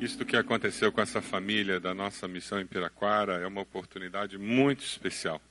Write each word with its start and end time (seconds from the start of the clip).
Isto 0.00 0.24
que 0.24 0.36
aconteceu 0.36 0.92
com 0.92 1.00
essa 1.00 1.20
família 1.20 1.80
da 1.80 1.92
nossa 1.92 2.28
missão 2.28 2.60
em 2.60 2.66
Piraquara 2.66 3.40
é 3.40 3.46
uma 3.48 3.62
oportunidade 3.62 4.38
muito 4.38 4.84
especial 4.84 5.42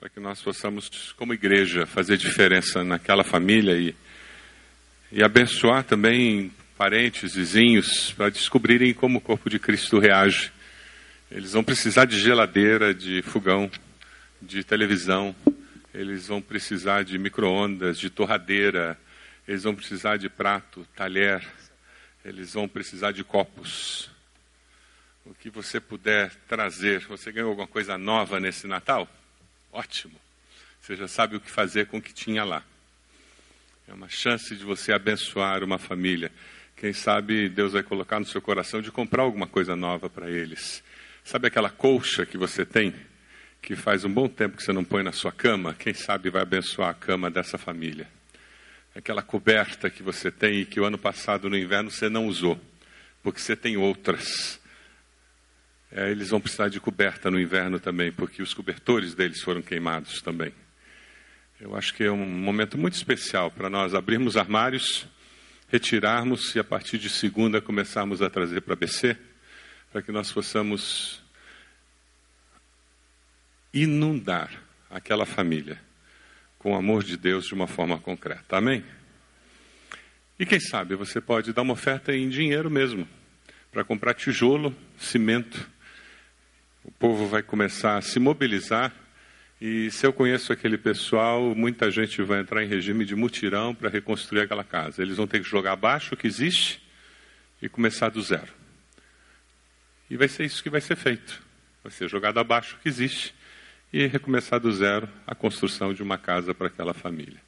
para 0.00 0.08
que 0.08 0.18
nós 0.18 0.42
possamos, 0.42 1.12
como 1.12 1.34
igreja, 1.34 1.86
fazer 1.86 2.16
diferença 2.16 2.82
naquela 2.82 3.22
família 3.22 3.76
e, 3.76 3.94
e 5.12 5.22
abençoar 5.22 5.84
também 5.84 6.50
parentes, 6.76 7.34
vizinhos, 7.34 8.10
para 8.12 8.28
descobrirem 8.28 8.92
como 8.92 9.18
o 9.18 9.20
corpo 9.20 9.48
de 9.48 9.60
Cristo 9.60 10.00
reage. 10.00 10.50
Eles 11.30 11.52
vão 11.52 11.62
precisar 11.62 12.06
de 12.06 12.18
geladeira, 12.18 12.92
de 12.92 13.22
fogão, 13.22 13.70
de 14.42 14.64
televisão, 14.64 15.36
eles 15.94 16.26
vão 16.26 16.42
precisar 16.42 17.04
de 17.04 17.16
micro-ondas, 17.18 18.00
de 18.00 18.10
torradeira, 18.10 18.98
eles 19.46 19.62
vão 19.62 19.76
precisar 19.76 20.16
de 20.16 20.28
prato, 20.28 20.84
talher, 20.96 21.46
eles 22.24 22.52
vão 22.52 22.68
precisar 22.68 23.12
de 23.12 23.24
copos. 23.24 24.10
O 25.24 25.34
que 25.34 25.50
você 25.50 25.80
puder 25.80 26.34
trazer. 26.48 27.00
Você 27.06 27.30
ganhou 27.32 27.50
alguma 27.50 27.66
coisa 27.66 27.96
nova 27.96 28.40
nesse 28.40 28.66
Natal? 28.66 29.08
Ótimo. 29.72 30.18
Você 30.80 30.96
já 30.96 31.08
sabe 31.08 31.36
o 31.36 31.40
que 31.40 31.50
fazer 31.50 31.86
com 31.86 31.98
o 31.98 32.02
que 32.02 32.12
tinha 32.12 32.44
lá. 32.44 32.62
É 33.86 33.92
uma 33.92 34.08
chance 34.08 34.54
de 34.56 34.64
você 34.64 34.92
abençoar 34.92 35.62
uma 35.62 35.78
família. 35.78 36.30
Quem 36.76 36.92
sabe 36.92 37.48
Deus 37.48 37.72
vai 37.72 37.82
colocar 37.82 38.18
no 38.18 38.26
seu 38.26 38.40
coração 38.40 38.80
de 38.80 38.90
comprar 38.90 39.22
alguma 39.22 39.46
coisa 39.46 39.76
nova 39.76 40.08
para 40.08 40.30
eles. 40.30 40.82
Sabe 41.22 41.48
aquela 41.48 41.70
colcha 41.70 42.24
que 42.24 42.38
você 42.38 42.64
tem, 42.64 42.94
que 43.60 43.76
faz 43.76 44.04
um 44.04 44.12
bom 44.12 44.28
tempo 44.28 44.56
que 44.56 44.62
você 44.62 44.72
não 44.72 44.84
põe 44.84 45.02
na 45.02 45.12
sua 45.12 45.32
cama? 45.32 45.74
Quem 45.74 45.92
sabe 45.92 46.30
vai 46.30 46.42
abençoar 46.42 46.88
a 46.90 46.94
cama 46.94 47.30
dessa 47.30 47.58
família 47.58 48.08
aquela 48.94 49.22
coberta 49.22 49.88
que 49.88 50.02
você 50.02 50.30
tem 50.30 50.60
e 50.60 50.64
que 50.64 50.80
o 50.80 50.84
ano 50.84 50.98
passado 50.98 51.48
no 51.48 51.56
inverno 51.56 51.90
você 51.90 52.08
não 52.08 52.26
usou, 52.26 52.60
porque 53.22 53.40
você 53.40 53.56
tem 53.56 53.76
outras. 53.76 54.60
É, 55.92 56.10
eles 56.10 56.30
vão 56.30 56.40
precisar 56.40 56.68
de 56.68 56.80
coberta 56.80 57.30
no 57.30 57.40
inverno 57.40 57.78
também, 57.80 58.12
porque 58.12 58.42
os 58.42 58.54
cobertores 58.54 59.14
deles 59.14 59.40
foram 59.42 59.62
queimados 59.62 60.20
também. 60.22 60.52
Eu 61.60 61.76
acho 61.76 61.94
que 61.94 62.04
é 62.04 62.10
um 62.10 62.26
momento 62.26 62.78
muito 62.78 62.94
especial 62.94 63.50
para 63.50 63.68
nós 63.68 63.94
abrirmos 63.94 64.36
armários, 64.36 65.06
retirarmos 65.68 66.54
e 66.54 66.58
a 66.58 66.64
partir 66.64 66.98
de 66.98 67.08
segunda 67.08 67.60
começarmos 67.60 68.22
a 68.22 68.30
trazer 68.30 68.62
para 68.62 68.74
a 68.74 68.76
BC, 68.76 69.16
para 69.92 70.02
que 70.02 70.10
nós 70.10 70.32
possamos 70.32 71.20
inundar 73.72 74.50
aquela 74.88 75.26
família 75.26 75.89
com 76.60 76.72
o 76.72 76.76
amor 76.76 77.02
de 77.02 77.16
Deus 77.16 77.46
de 77.46 77.54
uma 77.54 77.66
forma 77.66 77.98
concreta. 77.98 78.58
Amém? 78.58 78.84
E 80.38 80.44
quem 80.44 80.60
sabe 80.60 80.94
você 80.94 81.18
pode 81.18 81.54
dar 81.54 81.62
uma 81.62 81.72
oferta 81.72 82.14
em 82.14 82.28
dinheiro 82.28 82.70
mesmo, 82.70 83.08
para 83.72 83.82
comprar 83.82 84.12
tijolo, 84.12 84.76
cimento. 84.98 85.68
O 86.84 86.90
povo 86.92 87.26
vai 87.26 87.42
começar 87.42 87.96
a 87.96 88.02
se 88.02 88.20
mobilizar. 88.20 88.92
E 89.58 89.90
se 89.90 90.06
eu 90.06 90.12
conheço 90.12 90.52
aquele 90.52 90.76
pessoal, 90.76 91.54
muita 91.54 91.90
gente 91.90 92.22
vai 92.22 92.40
entrar 92.40 92.62
em 92.62 92.68
regime 92.68 93.06
de 93.06 93.14
mutirão 93.14 93.74
para 93.74 93.88
reconstruir 93.88 94.42
aquela 94.42 94.64
casa. 94.64 95.00
Eles 95.00 95.16
vão 95.16 95.26
ter 95.26 95.40
que 95.40 95.48
jogar 95.48 95.72
abaixo 95.72 96.14
o 96.14 96.16
que 96.16 96.26
existe 96.26 96.82
e 97.62 97.70
começar 97.70 98.10
do 98.10 98.20
zero. 98.20 98.52
E 100.10 100.16
vai 100.16 100.28
ser 100.28 100.44
isso 100.44 100.62
que 100.62 100.68
vai 100.68 100.80
ser 100.82 100.96
feito. 100.96 101.42
Vai 101.82 101.90
ser 101.90 102.06
jogado 102.06 102.38
abaixo 102.38 102.76
o 102.76 102.82
que 102.82 102.88
existe 102.88 103.34
e 103.92 104.06
recomeçar 104.06 104.60
do 104.60 104.72
zero 104.72 105.08
a 105.26 105.34
construção 105.34 105.92
de 105.92 106.02
uma 106.02 106.16
casa 106.16 106.54
para 106.54 106.68
aquela 106.68 106.94
família. 106.94 107.40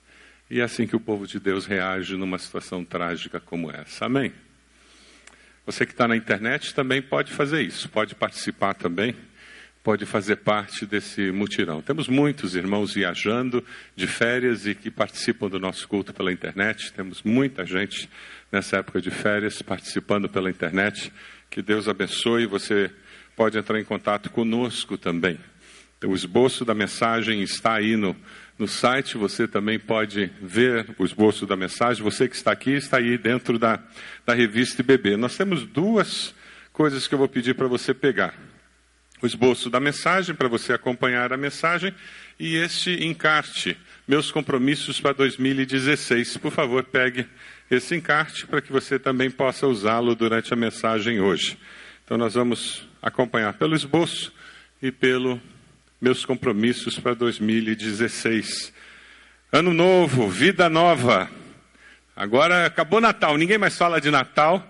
E 0.50 0.60
é 0.60 0.64
assim 0.64 0.86
que 0.86 0.96
o 0.96 1.00
povo 1.00 1.26
de 1.26 1.38
Deus 1.40 1.66
reage 1.66 2.16
numa 2.16 2.38
situação 2.38 2.84
trágica 2.84 3.40
como 3.40 3.70
essa. 3.70 4.06
Amém? 4.06 4.32
Você 5.64 5.86
que 5.86 5.92
está 5.92 6.08
na 6.08 6.16
internet 6.16 6.74
também 6.74 7.00
pode 7.00 7.32
fazer 7.32 7.62
isso, 7.62 7.88
pode 7.88 8.14
participar 8.16 8.74
também, 8.74 9.14
pode 9.82 10.04
fazer 10.04 10.36
parte 10.36 10.84
desse 10.84 11.30
mutirão. 11.30 11.80
Temos 11.80 12.08
muitos 12.08 12.56
irmãos 12.56 12.94
viajando 12.94 13.64
de 13.94 14.06
férias 14.06 14.66
e 14.66 14.74
que 14.74 14.90
participam 14.90 15.48
do 15.48 15.60
nosso 15.60 15.86
culto 15.86 16.12
pela 16.12 16.32
internet. 16.32 16.92
Temos 16.92 17.22
muita 17.22 17.64
gente 17.64 18.10
nessa 18.50 18.78
época 18.78 19.00
de 19.00 19.10
férias 19.10 19.62
participando 19.62 20.28
pela 20.28 20.50
internet. 20.50 21.12
Que 21.48 21.62
Deus 21.62 21.88
abençoe. 21.88 22.46
Você 22.46 22.90
pode 23.36 23.56
entrar 23.56 23.80
em 23.80 23.84
contato 23.84 24.30
conosco 24.30 24.98
também. 24.98 25.38
O 26.04 26.14
esboço 26.14 26.64
da 26.64 26.74
mensagem 26.74 27.42
está 27.42 27.74
aí 27.74 27.96
no, 27.96 28.16
no 28.58 28.66
site, 28.66 29.16
você 29.16 29.46
também 29.46 29.78
pode 29.78 30.30
ver 30.40 30.86
o 30.98 31.04
esboço 31.04 31.46
da 31.46 31.56
mensagem. 31.56 32.02
Você 32.02 32.28
que 32.28 32.34
está 32.34 32.50
aqui 32.50 32.72
está 32.72 32.96
aí 32.96 33.16
dentro 33.16 33.58
da, 33.58 33.80
da 34.26 34.34
revista 34.34 34.82
IBB. 34.82 35.16
Nós 35.16 35.36
temos 35.36 35.64
duas 35.64 36.34
coisas 36.72 37.06
que 37.06 37.14
eu 37.14 37.18
vou 37.18 37.28
pedir 37.28 37.54
para 37.54 37.68
você 37.68 37.94
pegar: 37.94 38.34
o 39.22 39.26
esboço 39.26 39.70
da 39.70 39.78
mensagem, 39.78 40.34
para 40.34 40.48
você 40.48 40.72
acompanhar 40.72 41.32
a 41.32 41.36
mensagem, 41.36 41.94
e 42.38 42.56
este 42.56 43.04
encarte, 43.04 43.76
meus 44.06 44.32
compromissos 44.32 45.00
para 45.00 45.12
2016. 45.12 46.36
Por 46.38 46.50
favor, 46.50 46.82
pegue 46.82 47.26
esse 47.70 47.94
encarte 47.94 48.46
para 48.46 48.60
que 48.60 48.72
você 48.72 48.98
também 48.98 49.30
possa 49.30 49.66
usá-lo 49.68 50.14
durante 50.16 50.52
a 50.52 50.56
mensagem 50.56 51.20
hoje. 51.20 51.56
Então, 52.04 52.18
nós 52.18 52.34
vamos 52.34 52.86
acompanhar 53.00 53.54
pelo 53.54 53.76
esboço 53.76 54.32
e 54.82 54.90
pelo 54.90 55.40
meus 56.02 56.24
compromissos 56.24 56.98
para 56.98 57.14
2016. 57.14 58.72
Ano 59.52 59.72
novo, 59.72 60.28
vida 60.28 60.68
nova. 60.68 61.30
Agora 62.16 62.66
acabou 62.66 63.00
Natal, 63.00 63.38
ninguém 63.38 63.56
mais 63.56 63.78
fala 63.78 64.00
de 64.00 64.10
Natal. 64.10 64.68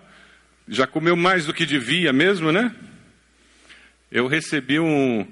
Já 0.69 0.87
comeu 0.87 1.17
mais 1.17 1.47
do 1.47 1.55
que 1.55 1.65
devia 1.65 2.13
mesmo, 2.13 2.53
né? 2.53 2.77
Eu 4.11 4.27
recebi 4.27 4.79
um. 4.79 5.27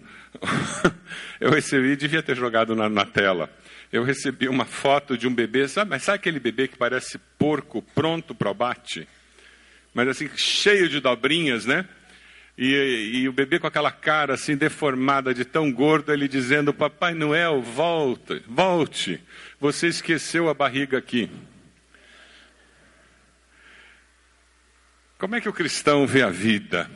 eu 1.38 1.50
recebi, 1.50 1.94
devia 1.96 2.22
ter 2.22 2.34
jogado 2.34 2.74
na, 2.74 2.88
na 2.88 3.04
tela. 3.04 3.50
Eu 3.92 4.02
recebi 4.02 4.48
uma 4.48 4.64
foto 4.64 5.18
de 5.18 5.28
um 5.28 5.34
bebê, 5.34 5.68
sabe, 5.68 5.98
sabe 5.98 6.16
aquele 6.16 6.40
bebê 6.40 6.66
que 6.66 6.78
parece 6.78 7.18
porco 7.38 7.82
pronto 7.94 8.34
para 8.34 8.50
o 8.50 8.54
bate? 8.54 9.06
Mas 9.92 10.08
assim, 10.08 10.30
cheio 10.34 10.88
de 10.88 10.98
dobrinhas, 10.98 11.66
né? 11.66 11.86
E, 12.62 13.22
e, 13.22 13.26
o 13.26 13.32
bebê 13.32 13.59
com 13.59 13.66
aquela 13.66 13.91
cara 13.91 14.34
assim 14.34 14.54
deformada 14.54 15.32
de 15.32 15.47
tão 15.47 15.72
gordo, 15.72 16.12
ele 16.12 16.28
dizendo: 16.28 16.75
Papai 16.75 17.15
Noel, 17.15 17.62
volte, 17.62 18.43
volte, 18.47 19.19
você 19.59 19.87
esqueceu 19.87 20.47
a 20.47 20.53
barriga 20.53 20.98
aqui. 20.98 21.31
Como 25.16 25.34
é 25.37 25.41
que 25.41 25.48
o 25.48 25.54
cristão 25.54 26.06
vê 26.06 26.21
a 26.21 26.28
vida? 26.28 26.91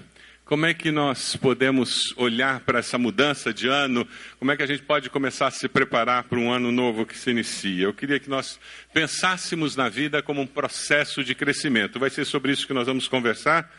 Como 0.44 0.66
é 0.66 0.74
que 0.74 0.90
nós 0.90 1.34
podemos 1.34 2.14
olhar 2.18 2.60
para 2.60 2.80
essa 2.80 2.98
mudança 2.98 3.50
de 3.50 3.66
ano? 3.66 4.06
Como 4.38 4.52
é 4.52 4.58
que 4.58 4.62
a 4.62 4.66
gente 4.66 4.82
pode 4.82 5.08
começar 5.08 5.46
a 5.46 5.50
se 5.50 5.66
preparar 5.66 6.24
para 6.24 6.38
um 6.38 6.52
ano 6.52 6.70
novo 6.70 7.06
que 7.06 7.16
se 7.16 7.30
inicia? 7.30 7.84
Eu 7.84 7.94
queria 7.94 8.20
que 8.20 8.28
nós 8.28 8.60
pensássemos 8.92 9.76
na 9.76 9.88
vida 9.88 10.22
como 10.22 10.42
um 10.42 10.46
processo 10.46 11.24
de 11.24 11.34
crescimento. 11.34 11.98
Vai 11.98 12.10
ser 12.10 12.26
sobre 12.26 12.52
isso 12.52 12.66
que 12.66 12.74
nós 12.74 12.86
vamos 12.86 13.08
conversar 13.08 13.70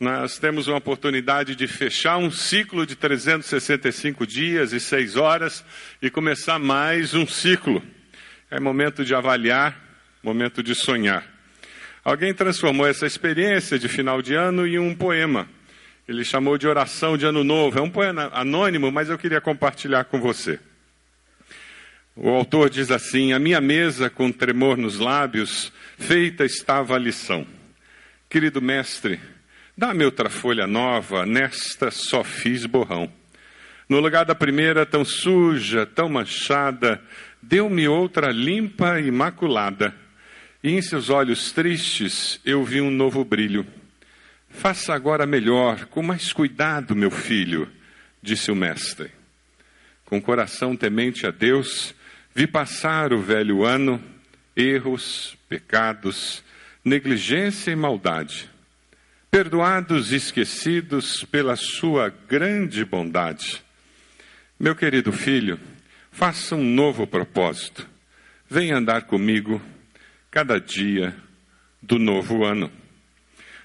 nós 0.00 0.38
temos 0.38 0.68
uma 0.68 0.76
oportunidade 0.76 1.56
de 1.56 1.66
fechar 1.66 2.18
um 2.18 2.30
ciclo 2.30 2.86
de 2.86 2.94
365 2.94 4.24
dias 4.24 4.72
e 4.72 4.78
6 4.78 5.16
horas 5.16 5.64
e 6.00 6.08
começar 6.08 6.56
mais 6.56 7.14
um 7.14 7.26
ciclo. 7.26 7.82
É 8.48 8.60
momento 8.60 9.04
de 9.04 9.12
avaliar, 9.12 9.76
momento 10.22 10.62
de 10.62 10.72
sonhar. 10.72 11.26
Alguém 12.04 12.32
transformou 12.32 12.86
essa 12.86 13.06
experiência 13.06 13.76
de 13.76 13.88
final 13.88 14.22
de 14.22 14.34
ano 14.34 14.66
em 14.66 14.78
um 14.78 14.94
poema. 14.94 15.48
Ele 16.06 16.24
chamou 16.24 16.56
de 16.56 16.68
oração 16.68 17.18
de 17.18 17.26
ano 17.26 17.42
novo. 17.42 17.80
É 17.80 17.82
um 17.82 17.90
poema 17.90 18.30
anônimo, 18.32 18.92
mas 18.92 19.08
eu 19.08 19.18
queria 19.18 19.40
compartilhar 19.40 20.04
com 20.04 20.20
você. 20.20 20.60
O 22.14 22.30
autor 22.30 22.70
diz 22.70 22.90
assim: 22.92 23.32
A 23.32 23.38
minha 23.38 23.60
mesa 23.60 24.08
com 24.08 24.30
tremor 24.30 24.76
nos 24.76 24.98
lábios, 24.98 25.72
feita 25.98 26.44
estava 26.44 26.94
a 26.94 26.98
lição. 26.98 27.44
Querido 28.30 28.62
mestre, 28.62 29.20
Dá-me 29.78 30.04
outra 30.04 30.28
folha 30.28 30.66
nova, 30.66 31.24
nesta 31.24 31.92
só 31.92 32.24
fiz 32.24 32.66
borrão. 32.66 33.08
No 33.88 34.00
lugar 34.00 34.24
da 34.24 34.34
primeira, 34.34 34.84
tão 34.84 35.04
suja, 35.04 35.86
tão 35.86 36.08
manchada, 36.08 37.00
deu-me 37.40 37.86
outra 37.86 38.32
limpa 38.32 38.98
e 38.98 39.06
imaculada. 39.06 39.94
E 40.64 40.72
em 40.72 40.82
seus 40.82 41.10
olhos 41.10 41.52
tristes 41.52 42.40
eu 42.44 42.64
vi 42.64 42.80
um 42.80 42.90
novo 42.90 43.24
brilho. 43.24 43.64
Faça 44.48 44.92
agora 44.92 45.24
melhor, 45.24 45.84
com 45.84 46.02
mais 46.02 46.32
cuidado, 46.32 46.96
meu 46.96 47.12
filho, 47.12 47.70
disse 48.20 48.50
o 48.50 48.56
mestre. 48.56 49.12
Com 50.04 50.20
coração 50.20 50.74
temente 50.74 51.24
a 51.24 51.30
Deus, 51.30 51.94
vi 52.34 52.48
passar 52.48 53.12
o 53.12 53.22
velho 53.22 53.62
ano, 53.64 54.02
erros, 54.56 55.38
pecados, 55.48 56.42
negligência 56.84 57.70
e 57.70 57.76
maldade 57.76 58.50
perdoados 59.30 60.12
e 60.12 60.16
esquecidos 60.16 61.24
pela 61.24 61.54
sua 61.54 62.08
grande 62.08 62.84
bondade. 62.84 63.62
Meu 64.58 64.74
querido 64.74 65.12
filho, 65.12 65.60
faça 66.10 66.56
um 66.56 66.64
novo 66.64 67.06
propósito. 67.06 67.88
Venha 68.48 68.76
andar 68.76 69.02
comigo 69.02 69.60
cada 70.30 70.58
dia 70.58 71.14
do 71.82 71.98
novo 71.98 72.44
ano. 72.44 72.72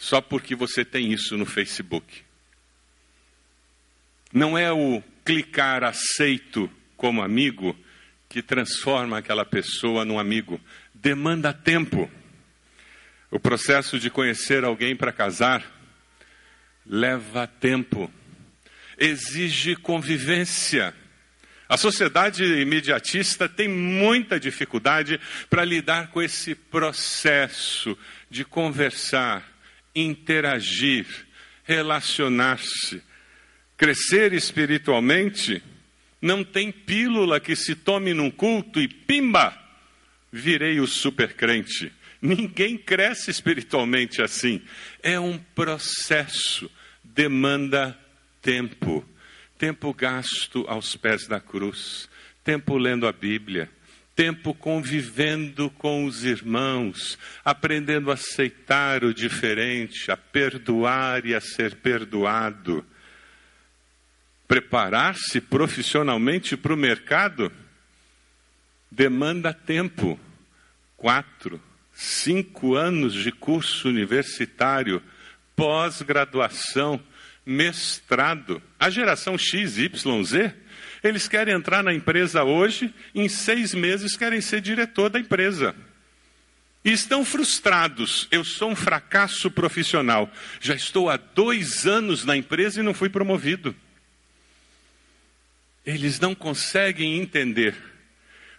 só 0.02 0.20
porque 0.20 0.56
você 0.56 0.84
tem 0.84 1.14
isso 1.14 1.38
no 1.38 1.46
Facebook. 1.46 2.24
Não 4.34 4.58
é 4.58 4.72
o 4.72 5.02
clicar 5.24 5.84
aceito 5.84 6.70
como 6.98 7.22
amigo 7.22 7.78
que 8.28 8.42
transforma 8.42 9.20
aquela 9.20 9.46
pessoa 9.46 10.04
num 10.04 10.18
amigo. 10.18 10.60
Demanda 10.94 11.54
tempo. 11.54 12.10
O 13.30 13.40
processo 13.40 14.00
de 14.00 14.10
conhecer 14.10 14.64
alguém 14.64 14.96
para 14.96 15.12
casar 15.12 15.64
leva 16.84 17.46
tempo. 17.46 18.12
Exige 18.98 19.76
convivência. 19.76 20.96
A 21.72 21.78
sociedade 21.78 22.44
imediatista 22.44 23.48
tem 23.48 23.70
muita 23.70 24.38
dificuldade 24.38 25.18
para 25.50 25.64
lidar 25.64 26.10
com 26.10 26.22
esse 26.22 26.54
processo 26.54 27.98
de 28.30 28.44
conversar, 28.44 29.50
interagir, 29.96 31.06
relacionar-se. 31.64 33.02
Crescer 33.78 34.34
espiritualmente 34.34 35.64
não 36.22 36.44
tem 36.44 36.74
pílula 36.74 37.40
que 37.40 37.56
se 37.56 37.74
tome 37.74 38.14
num 38.14 38.30
culto 38.30 38.82
e 38.82 38.90
pimba, 38.90 39.58
virei 40.30 40.82
o 40.82 40.86
supercrente. 40.86 41.90
Ninguém 42.22 42.78
cresce 42.78 43.32
espiritualmente 43.32 44.22
assim. 44.22 44.62
É 45.02 45.18
um 45.18 45.38
processo, 45.38 46.70
demanda 47.02 47.98
tempo. 48.42 49.06
Tempo 49.62 49.94
gasto 49.94 50.66
aos 50.68 50.96
pés 50.96 51.28
da 51.28 51.40
cruz, 51.40 52.10
tempo 52.44 52.80
lendo 52.80 53.06
a 53.06 53.12
Bíblia, 53.12 53.70
tempo 54.16 54.56
convivendo 54.56 55.70
com 55.70 56.06
os 56.06 56.24
irmãos, 56.24 57.16
aprendendo 57.46 58.10
a 58.10 58.16
aceitar 58.16 59.04
o 59.04 59.14
diferente, 59.14 60.10
a 60.10 60.18
perdoar 60.18 61.28
e 61.28 61.36
a 61.36 61.40
ser 61.40 61.76
perdoado 61.76 62.84
preparar-se 64.48 65.40
profissionalmente 65.40 66.58
para 66.58 66.74
o 66.74 66.78
mercado 66.78 67.52
demanda 68.90 69.54
tempo. 69.54 70.20
Quatro, 70.98 71.62
cinco 71.94 72.74
anos 72.74 73.14
de 73.14 73.32
curso 73.32 73.90
universitário, 73.90 75.04
pós-graduação, 75.56 77.00
mestrado. 77.46 78.62
A 78.80 78.90
geração 78.90 79.38
X, 79.38 79.78
Y, 79.78 80.24
Z, 80.24 80.54
eles 81.04 81.28
querem 81.28 81.54
entrar 81.54 81.84
na 81.84 81.94
empresa 81.94 82.44
hoje, 82.44 82.94
em 83.14 83.28
seis 83.28 83.74
meses 83.74 84.16
querem 84.16 84.42
ser 84.42 84.62
diretor 84.62 85.10
da 85.10 85.20
empresa. 85.20 85.76
E 86.84 86.92
estão 86.92 87.24
frustrados. 87.24 88.28
Eu 88.32 88.44
sou 88.44 88.72
um 88.72 88.76
fracasso 88.76 89.52
profissional. 89.52 90.32
Já 90.60 90.74
estou 90.74 91.10
há 91.10 91.18
dois 91.18 91.86
anos 91.86 92.26
na 92.26 92.36
empresa 92.36 92.80
e 92.80 92.84
não 92.84 92.94
fui 92.94 93.10
promovido. 93.10 93.76
Eles 95.86 96.20
não 96.20 96.36
conseguem 96.36 97.20
entender 97.20 97.76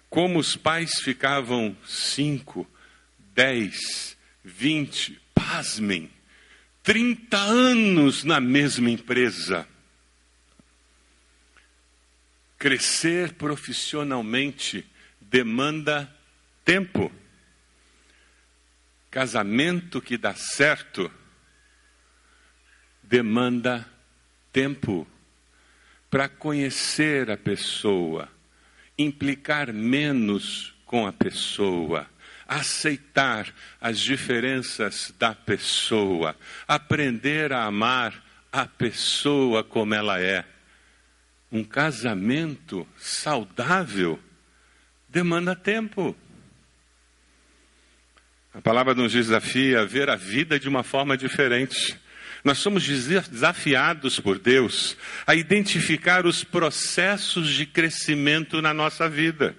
como 0.08 0.38
os 0.38 0.56
pais 0.56 1.00
ficavam 1.00 1.76
cinco, 1.86 2.68
dez, 3.34 4.16
vinte, 4.44 5.20
pasmem, 5.34 6.10
trinta 6.82 7.38
anos 7.38 8.24
na 8.24 8.40
mesma 8.40 8.90
empresa. 8.90 9.66
Crescer 12.58 13.34
profissionalmente 13.34 14.86
demanda 15.20 16.12
tempo. 16.64 17.10
Casamento 19.10 20.00
que 20.00 20.16
dá 20.16 20.34
certo 20.34 21.10
demanda 23.12 23.86
tempo 24.50 25.06
para 26.08 26.28
conhecer 26.28 27.30
a 27.30 27.36
pessoa, 27.36 28.28
implicar 28.96 29.70
menos 29.72 30.74
com 30.86 31.06
a 31.06 31.12
pessoa, 31.12 32.08
aceitar 32.56 33.52
as 33.80 33.98
diferenças 33.98 35.12
da 35.18 35.34
pessoa, 35.34 36.36
aprender 36.66 37.52
a 37.52 37.64
amar 37.64 38.22
a 38.52 38.66
pessoa 38.66 39.64
como 39.64 39.94
ela 39.94 40.20
é. 40.20 40.44
Um 41.50 41.64
casamento 41.64 42.86
saudável 42.96 44.18
demanda 45.08 45.54
tempo. 45.54 46.16
A 48.54 48.60
palavra 48.60 48.94
nos 48.94 49.12
desafia 49.12 49.80
a 49.80 49.84
ver 49.84 50.10
a 50.10 50.16
vida 50.16 50.58
de 50.58 50.68
uma 50.68 50.82
forma 50.82 51.16
diferente. 51.16 51.98
Nós 52.44 52.58
somos 52.58 52.84
desafiados 52.84 54.18
por 54.18 54.38
Deus 54.38 54.96
a 55.26 55.34
identificar 55.34 56.26
os 56.26 56.42
processos 56.44 57.48
de 57.48 57.64
crescimento 57.64 58.60
na 58.60 58.74
nossa 58.74 59.08
vida. 59.08 59.54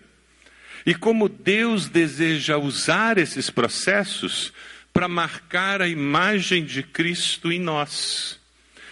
E 0.85 0.93
como 0.93 1.29
Deus 1.29 1.87
deseja 1.87 2.57
usar 2.57 3.17
esses 3.17 3.49
processos 3.49 4.51
para 4.91 5.07
marcar 5.07 5.81
a 5.81 5.87
imagem 5.87 6.65
de 6.65 6.83
Cristo 6.83 7.51
em 7.51 7.59
nós. 7.59 8.39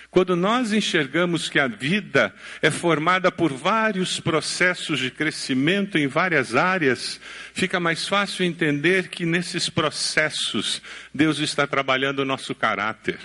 Quando 0.09 0.35
nós 0.35 0.73
enxergamos 0.73 1.47
que 1.47 1.59
a 1.59 1.67
vida 1.67 2.33
é 2.61 2.69
formada 2.69 3.31
por 3.31 3.53
vários 3.53 4.19
processos 4.19 4.99
de 4.99 5.09
crescimento 5.09 5.97
em 5.97 6.07
várias 6.07 6.55
áreas, 6.55 7.19
fica 7.53 7.79
mais 7.79 8.07
fácil 8.07 8.45
entender 8.45 9.07
que 9.07 9.25
nesses 9.25 9.69
processos 9.69 10.81
Deus 11.13 11.39
está 11.39 11.65
trabalhando 11.65 12.19
o 12.19 12.25
nosso 12.25 12.53
caráter 12.53 13.19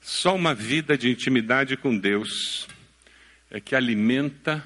só 0.00 0.34
uma 0.34 0.54
vida 0.54 0.96
de 0.96 1.10
intimidade 1.10 1.76
com 1.76 1.96
Deus 1.96 2.66
é 3.50 3.60
que 3.60 3.74
alimenta 3.74 4.64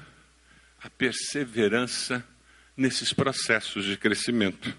a 0.81 0.89
perseverança 0.89 2.25
nesses 2.75 3.13
processos 3.13 3.85
de 3.85 3.97
crescimento. 3.97 4.75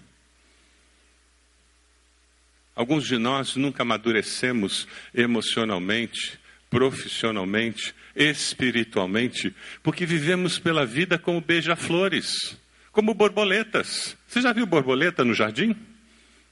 Alguns 2.75 3.05
de 3.05 3.17
nós 3.17 3.55
nunca 3.55 3.83
amadurecemos 3.83 4.87
emocionalmente, 5.13 6.37
profissionalmente, 6.69 7.95
espiritualmente, 8.15 9.55
porque 9.81 10.05
vivemos 10.05 10.59
pela 10.59 10.85
vida 10.85 11.17
como 11.17 11.39
beija-flores, 11.39 12.57
como 12.91 13.13
borboletas. 13.13 14.17
Você 14.27 14.41
já 14.41 14.51
viu 14.51 14.65
borboleta 14.65 15.23
no 15.23 15.33
jardim? 15.33 15.75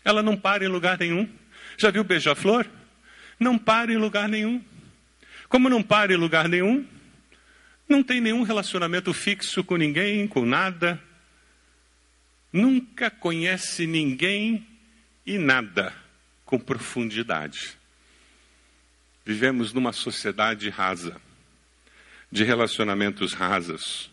Ela 0.06 0.24
não 0.24 0.38
para 0.38 0.64
em 0.64 0.70
lugar 0.70 0.98
nenhum. 0.98 1.30
Já 1.78 1.92
viu 1.92 2.04
beija-flor? 2.04 2.68
não 3.44 3.58
para 3.58 3.92
em 3.92 3.98
lugar 3.98 4.28
nenhum. 4.28 4.64
Como 5.50 5.70
não 5.70 5.84
para 5.84 6.14
em 6.14 6.18
lugar 6.18 6.48
nenhum, 6.48 6.86
não 7.88 8.02
tem 8.02 8.22
nenhum 8.22 8.44
relacionamento 8.44 9.14
fixo 9.14 9.64
com 9.64 9.76
ninguém, 9.76 10.28
com 10.28 10.46
nada. 10.46 11.00
Nunca 12.54 13.10
conhece 13.10 13.88
ninguém 13.88 14.68
e 15.26 15.40
nada 15.40 15.92
com 16.46 16.60
profundidade. 16.60 17.76
Vivemos 19.26 19.74
numa 19.74 19.92
sociedade 19.92 20.70
rasa, 20.70 21.20
de 22.32 22.44
relacionamentos 22.44 23.34
rasos. 23.34 24.12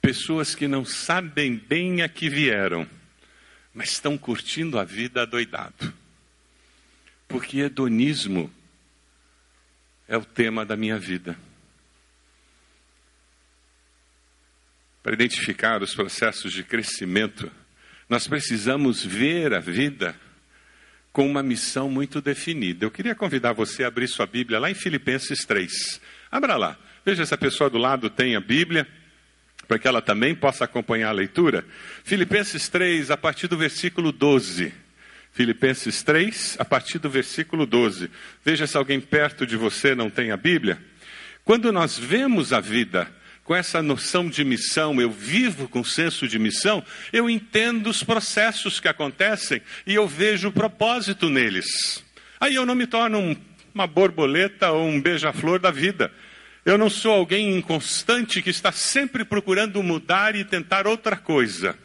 Pessoas 0.00 0.54
que 0.54 0.66
não 0.66 0.86
sabem 0.86 1.56
bem 1.56 2.00
a 2.00 2.08
que 2.08 2.30
vieram, 2.30 2.88
mas 3.74 3.90
estão 3.90 4.16
curtindo 4.16 4.78
a 4.78 4.84
vida 4.84 5.20
adoidado. 5.20 5.92
Porque 7.28 7.58
hedonismo 7.58 8.50
é 10.08 10.16
o 10.16 10.24
tema 10.24 10.64
da 10.64 10.76
minha 10.76 10.98
vida. 10.98 11.36
para 15.06 15.14
identificar 15.14 15.84
os 15.84 15.94
processos 15.94 16.52
de 16.52 16.64
crescimento, 16.64 17.48
nós 18.08 18.26
precisamos 18.28 19.04
ver 19.04 19.52
a 19.52 19.60
vida 19.60 20.14
com 21.12 21.26
uma 21.26 21.42
missão 21.42 21.90
muito 21.90 22.20
definida. 22.20 22.84
Eu 22.84 22.90
queria 22.90 23.14
convidar 23.14 23.52
você 23.52 23.82
a 23.82 23.88
abrir 23.88 24.06
sua 24.06 24.26
Bíblia 24.26 24.58
lá 24.58 24.70
em 24.70 24.74
Filipenses 24.74 25.44
3. 25.44 26.00
Abra 26.30 26.56
lá. 26.56 26.78
Veja 27.04 27.24
se 27.24 27.34
a 27.34 27.38
pessoa 27.38 27.70
do 27.70 27.78
lado 27.78 28.10
tem 28.10 28.36
a 28.36 28.40
Bíblia, 28.40 28.86
para 29.66 29.78
que 29.78 29.88
ela 29.88 30.02
também 30.02 30.34
possa 30.34 30.64
acompanhar 30.64 31.08
a 31.08 31.12
leitura. 31.12 31.64
Filipenses 32.04 32.68
3, 32.68 33.10
a 33.10 33.16
partir 33.16 33.48
do 33.48 33.56
versículo 33.56 34.12
12. 34.12 34.72
Filipenses 35.32 36.02
3, 36.02 36.56
a 36.58 36.64
partir 36.64 36.98
do 36.98 37.10
versículo 37.10 37.66
12. 37.66 38.10
Veja 38.44 38.66
se 38.66 38.76
alguém 38.76 39.00
perto 39.00 39.46
de 39.46 39.56
você 39.56 39.94
não 39.94 40.08
tem 40.08 40.30
a 40.30 40.36
Bíblia. 40.36 40.78
Quando 41.44 41.72
nós 41.72 41.98
vemos 41.98 42.52
a 42.52 42.60
vida 42.60 43.10
com 43.46 43.54
essa 43.54 43.80
noção 43.80 44.28
de 44.28 44.44
missão, 44.44 45.00
eu 45.00 45.08
vivo 45.08 45.68
com 45.68 45.84
senso 45.84 46.26
de 46.26 46.36
missão, 46.36 46.82
eu 47.12 47.30
entendo 47.30 47.88
os 47.88 48.02
processos 48.02 48.80
que 48.80 48.88
acontecem 48.88 49.62
e 49.86 49.94
eu 49.94 50.08
vejo 50.08 50.48
o 50.48 50.52
propósito 50.52 51.30
neles. 51.30 52.04
Aí 52.40 52.56
eu 52.56 52.66
não 52.66 52.74
me 52.74 52.88
torno 52.88 53.18
um, 53.18 53.36
uma 53.72 53.86
borboleta 53.86 54.72
ou 54.72 54.88
um 54.88 55.00
beija-flor 55.00 55.60
da 55.60 55.70
vida. 55.70 56.12
Eu 56.64 56.76
não 56.76 56.90
sou 56.90 57.12
alguém 57.12 57.56
inconstante 57.56 58.42
que 58.42 58.50
está 58.50 58.72
sempre 58.72 59.24
procurando 59.24 59.80
mudar 59.80 60.34
e 60.34 60.44
tentar 60.44 60.88
outra 60.88 61.16
coisa. 61.16 61.78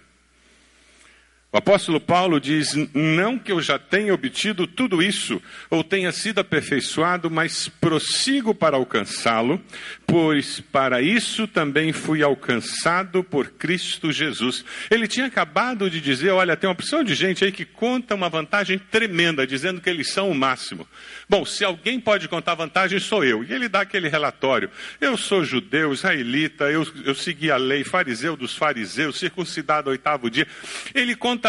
O 1.53 1.57
apóstolo 1.57 1.99
Paulo 1.99 2.39
diz: 2.39 2.77
Não 2.93 3.37
que 3.37 3.51
eu 3.51 3.61
já 3.61 3.77
tenha 3.77 4.13
obtido 4.13 4.65
tudo 4.65 5.03
isso, 5.03 5.41
ou 5.69 5.83
tenha 5.83 6.09
sido 6.13 6.39
aperfeiçoado, 6.39 7.29
mas 7.29 7.67
prossigo 7.67 8.55
para 8.55 8.77
alcançá-lo, 8.77 9.61
pois 10.07 10.61
para 10.61 11.01
isso 11.01 11.45
também 11.47 11.91
fui 11.91 12.23
alcançado 12.23 13.21
por 13.21 13.49
Cristo 13.49 14.13
Jesus. 14.13 14.63
Ele 14.89 15.09
tinha 15.09 15.25
acabado 15.25 15.89
de 15.89 15.99
dizer: 15.99 16.29
Olha, 16.29 16.55
tem 16.55 16.69
uma 16.69 16.73
opção 16.73 17.03
de 17.03 17.13
gente 17.13 17.43
aí 17.43 17.51
que 17.51 17.65
conta 17.65 18.15
uma 18.15 18.29
vantagem 18.29 18.79
tremenda, 18.79 19.45
dizendo 19.45 19.81
que 19.81 19.89
eles 19.89 20.09
são 20.09 20.31
o 20.31 20.35
máximo. 20.35 20.87
Bom, 21.27 21.45
se 21.45 21.65
alguém 21.65 21.99
pode 21.99 22.29
contar 22.29 22.55
vantagem, 22.55 22.97
sou 22.97 23.25
eu. 23.25 23.43
E 23.43 23.51
ele 23.51 23.67
dá 23.67 23.81
aquele 23.81 24.07
relatório: 24.07 24.71
Eu 25.01 25.17
sou 25.17 25.43
judeu, 25.43 25.91
israelita, 25.91 26.71
eu, 26.71 26.87
eu 27.03 27.13
segui 27.13 27.51
a 27.51 27.57
lei, 27.57 27.83
fariseu 27.83 28.37
dos 28.37 28.55
fariseus, 28.55 29.19
circuncidado 29.19 29.89
oitavo 29.89 30.29
dia. 30.29 30.47
Ele 30.95 31.13
conta 31.13 31.40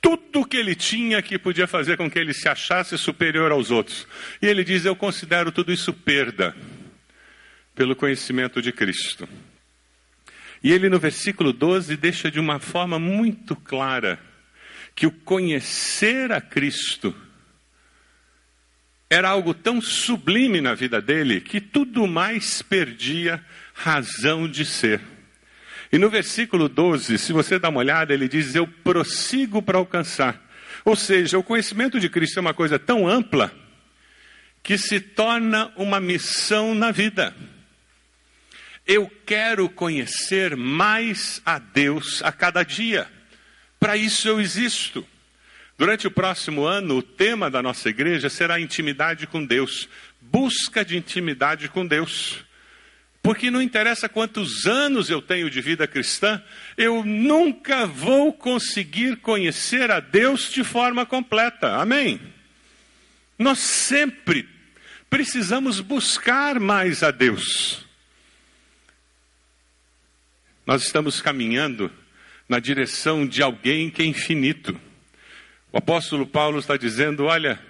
tudo 0.00 0.46
que 0.46 0.56
ele 0.56 0.74
tinha 0.74 1.20
que 1.20 1.38
podia 1.38 1.66
fazer 1.66 1.96
com 1.96 2.10
que 2.10 2.18
ele 2.18 2.32
se 2.32 2.48
achasse 2.48 2.96
superior 2.96 3.52
aos 3.52 3.70
outros. 3.70 4.06
E 4.40 4.46
ele 4.46 4.64
diz: 4.64 4.84
Eu 4.84 4.96
considero 4.96 5.52
tudo 5.52 5.72
isso 5.72 5.92
perda 5.92 6.54
pelo 7.74 7.94
conhecimento 7.94 8.60
de 8.60 8.72
Cristo. 8.72 9.28
E 10.62 10.72
ele, 10.72 10.88
no 10.88 10.98
versículo 10.98 11.52
12, 11.52 11.96
deixa 11.96 12.30
de 12.30 12.38
uma 12.38 12.58
forma 12.58 12.98
muito 12.98 13.56
clara 13.56 14.20
que 14.94 15.06
o 15.06 15.10
conhecer 15.10 16.32
a 16.32 16.40
Cristo 16.40 17.14
era 19.08 19.28
algo 19.28 19.52
tão 19.52 19.80
sublime 19.80 20.60
na 20.60 20.74
vida 20.74 21.00
dele 21.00 21.40
que 21.40 21.60
tudo 21.60 22.06
mais 22.06 22.62
perdia 22.62 23.44
razão 23.74 24.48
de 24.48 24.64
ser. 24.64 25.00
E 25.92 25.98
no 25.98 26.08
versículo 26.08 26.68
12, 26.68 27.18
se 27.18 27.32
você 27.32 27.58
dá 27.58 27.68
uma 27.68 27.80
olhada, 27.80 28.14
ele 28.14 28.28
diz: 28.28 28.54
Eu 28.54 28.66
prossigo 28.66 29.60
para 29.60 29.78
alcançar. 29.78 30.40
Ou 30.84 30.94
seja, 30.94 31.38
o 31.38 31.42
conhecimento 31.42 31.98
de 31.98 32.08
Cristo 32.08 32.38
é 32.38 32.40
uma 32.40 32.54
coisa 32.54 32.78
tão 32.78 33.08
ampla 33.08 33.52
que 34.62 34.78
se 34.78 35.00
torna 35.00 35.72
uma 35.76 36.00
missão 36.00 36.74
na 36.74 36.90
vida. 36.90 37.34
Eu 38.86 39.10
quero 39.26 39.68
conhecer 39.68 40.56
mais 40.56 41.40
a 41.44 41.58
Deus 41.58 42.22
a 42.22 42.32
cada 42.32 42.62
dia. 42.62 43.06
Para 43.78 43.96
isso 43.96 44.28
eu 44.28 44.40
existo. 44.40 45.06
Durante 45.78 46.06
o 46.06 46.10
próximo 46.10 46.64
ano, 46.64 46.98
o 46.98 47.02
tema 47.02 47.50
da 47.50 47.62
nossa 47.62 47.88
igreja 47.88 48.28
será 48.28 48.60
intimidade 48.60 49.26
com 49.26 49.44
Deus, 49.44 49.88
busca 50.20 50.84
de 50.84 50.96
intimidade 50.96 51.68
com 51.68 51.86
Deus. 51.86 52.44
Porque 53.22 53.50
não 53.50 53.60
interessa 53.60 54.08
quantos 54.08 54.66
anos 54.66 55.10
eu 55.10 55.20
tenho 55.20 55.50
de 55.50 55.60
vida 55.60 55.86
cristã, 55.86 56.42
eu 56.76 57.04
nunca 57.04 57.86
vou 57.86 58.32
conseguir 58.32 59.16
conhecer 59.16 59.90
a 59.90 60.00
Deus 60.00 60.50
de 60.50 60.64
forma 60.64 61.04
completa. 61.04 61.76
Amém? 61.76 62.20
Nós 63.38 63.58
sempre 63.58 64.48
precisamos 65.08 65.80
buscar 65.80 66.58
mais 66.58 67.02
a 67.02 67.10
Deus. 67.10 67.84
Nós 70.66 70.82
estamos 70.82 71.20
caminhando 71.20 71.92
na 72.48 72.58
direção 72.58 73.26
de 73.26 73.42
alguém 73.42 73.90
que 73.90 74.02
é 74.02 74.04
infinito. 74.06 74.80
O 75.72 75.78
apóstolo 75.78 76.26
Paulo 76.26 76.58
está 76.58 76.76
dizendo: 76.76 77.24
Olha, 77.24 77.60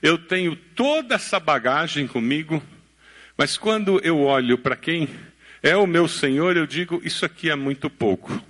eu 0.00 0.16
tenho 0.18 0.54
toda 0.54 1.16
essa 1.16 1.40
bagagem 1.40 2.06
comigo 2.06 2.62
mas 3.36 3.56
quando 3.56 4.00
eu 4.04 4.20
olho 4.20 4.58
para 4.58 4.76
quem 4.76 5.08
é 5.62 5.76
o 5.76 5.86
meu 5.86 6.08
Senhor, 6.08 6.56
eu 6.56 6.66
digo: 6.66 7.00
isso 7.04 7.24
aqui 7.24 7.50
é 7.50 7.56
muito 7.56 7.88
pouco. 7.88 8.42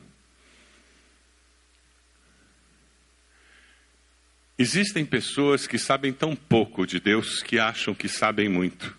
Existem 4.59 5.05
pessoas 5.05 5.67
que 5.67 5.79
sabem 5.79 6.13
tão 6.13 6.37
pouco 6.37 6.87
de 6.87 7.01
Deus 7.01 7.43
que 7.43 7.59
acham 7.59 7.95
que 7.95 8.09
sabem 8.09 8.49
muito. 8.49 8.97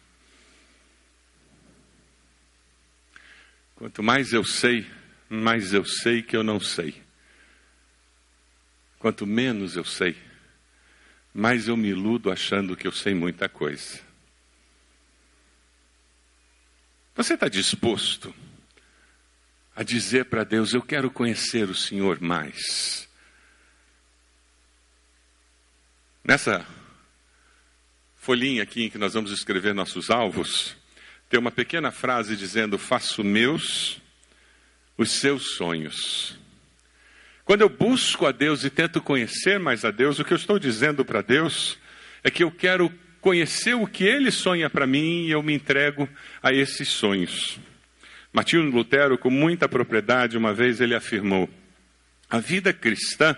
Quanto 3.75 4.03
mais 4.03 4.33
eu 4.33 4.43
sei, 4.43 4.85
mais 5.29 5.73
eu 5.73 5.85
sei 5.85 6.21
que 6.21 6.35
eu 6.35 6.43
não 6.43 6.59
sei. 6.59 7.01
Quanto 8.99 9.25
menos 9.25 9.75
eu 9.75 9.83
sei, 9.83 10.15
mais 11.33 11.67
eu 11.67 11.75
me 11.75 11.89
iludo 11.89 12.31
achando 12.31 12.75
que 12.75 12.87
eu 12.87 12.91
sei 12.91 13.13
muita 13.13 13.49
coisa. 13.49 13.99
Você 17.15 17.35
está 17.35 17.47
disposto 17.47 18.33
a 19.75 19.83
dizer 19.83 20.25
para 20.25 20.43
Deus: 20.43 20.73
Eu 20.73 20.81
quero 20.81 21.11
conhecer 21.11 21.69
o 21.69 21.75
Senhor 21.75 22.19
mais? 22.19 23.07
Nessa 26.23 26.65
folhinha 28.15 28.63
aqui 28.63 28.85
em 28.85 28.89
que 28.89 28.97
nós 28.97 29.13
vamos 29.13 29.31
escrever 29.31 29.75
nossos 29.75 30.09
alvos, 30.09 30.75
tem 31.29 31.39
uma 31.39 31.51
pequena 31.51 31.91
frase 31.91 32.35
dizendo: 32.35 32.79
Faço 32.79 33.23
meus 33.23 34.01
os 34.97 35.11
seus 35.11 35.55
sonhos. 35.55 36.37
Quando 37.45 37.61
eu 37.61 37.69
busco 37.69 38.25
a 38.25 38.31
Deus 38.31 38.63
e 38.63 38.69
tento 38.69 39.01
conhecer 39.01 39.59
mais 39.59 39.83
a 39.83 39.91
Deus, 39.91 40.17
o 40.17 40.23
que 40.23 40.33
eu 40.33 40.37
estou 40.37 40.57
dizendo 40.57 41.03
para 41.03 41.21
Deus 41.21 41.77
é 42.23 42.31
que 42.31 42.43
eu 42.43 42.49
quero 42.49 42.89
conhecer 43.23 43.73
o 43.73 43.87
que 43.87 44.03
ele 44.03 44.29
sonha 44.29 44.69
para 44.69 44.85
mim 44.85 45.25
e 45.25 45.31
eu 45.31 45.41
me 45.41 45.53
entrego 45.53 46.09
a 46.41 46.51
esses 46.51 46.89
sonhos. 46.89 47.57
Martinho 48.33 48.69
Lutero, 48.69 49.17
com 49.17 49.29
muita 49.29 49.69
propriedade, 49.69 50.37
uma 50.37 50.53
vez 50.53 50.81
ele 50.81 50.93
afirmou: 50.93 51.49
a 52.29 52.39
vida 52.39 52.73
cristã 52.73 53.33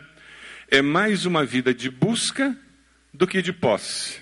é 0.72 0.82
mais 0.82 1.28
uma 1.28 1.46
vida 1.46 1.72
de 1.72 1.92
busca 1.92 2.58
do 3.14 3.28
que 3.28 3.44
de 3.44 3.54
posse. 3.54 4.20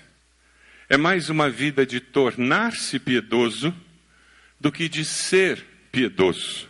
É 0.86 0.98
mais 0.98 1.30
uma 1.30 1.48
vida 1.48 1.86
de 1.86 1.98
tornar-se 1.98 2.98
piedoso 2.98 3.74
do 4.60 4.70
que 4.70 4.86
de 4.86 5.02
ser 5.02 5.64
piedoso. 5.90 6.68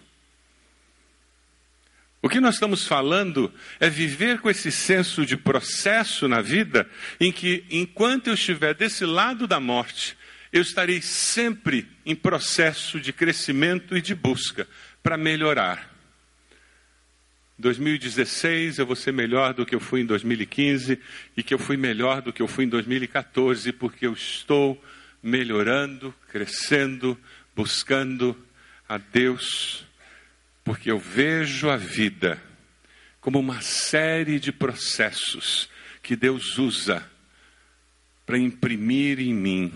O 2.24 2.28
que 2.30 2.40
nós 2.40 2.54
estamos 2.54 2.86
falando 2.86 3.52
é 3.78 3.90
viver 3.90 4.38
com 4.38 4.48
esse 4.48 4.72
senso 4.72 5.26
de 5.26 5.36
processo 5.36 6.26
na 6.26 6.40
vida, 6.40 6.88
em 7.20 7.30
que, 7.30 7.66
enquanto 7.68 8.28
eu 8.28 8.32
estiver 8.32 8.72
desse 8.72 9.04
lado 9.04 9.46
da 9.46 9.60
morte, 9.60 10.16
eu 10.50 10.62
estarei 10.62 11.02
sempre 11.02 11.86
em 12.06 12.14
processo 12.14 12.98
de 12.98 13.12
crescimento 13.12 13.94
e 13.94 14.00
de 14.00 14.14
busca 14.14 14.66
para 15.02 15.18
melhorar. 15.18 15.94
2016 17.58 18.78
eu 18.78 18.86
vou 18.86 18.96
ser 18.96 19.12
melhor 19.12 19.52
do 19.52 19.66
que 19.66 19.74
eu 19.74 19.80
fui 19.80 20.00
em 20.00 20.06
2015 20.06 20.98
e 21.36 21.42
que 21.42 21.52
eu 21.52 21.58
fui 21.58 21.76
melhor 21.76 22.22
do 22.22 22.32
que 22.32 22.40
eu 22.40 22.48
fui 22.48 22.64
em 22.64 22.68
2014, 22.70 23.70
porque 23.72 24.06
eu 24.06 24.14
estou 24.14 24.82
melhorando, 25.22 26.14
crescendo, 26.30 27.20
buscando 27.54 28.34
a 28.88 28.96
Deus 28.96 29.84
porque 30.64 30.90
eu 30.90 30.98
vejo 30.98 31.68
a 31.68 31.76
vida 31.76 32.42
como 33.20 33.38
uma 33.38 33.60
série 33.60 34.40
de 34.40 34.50
processos 34.50 35.68
que 36.02 36.16
Deus 36.16 36.58
usa 36.58 37.06
para 38.26 38.38
imprimir 38.38 39.20
em 39.20 39.34
mim 39.34 39.72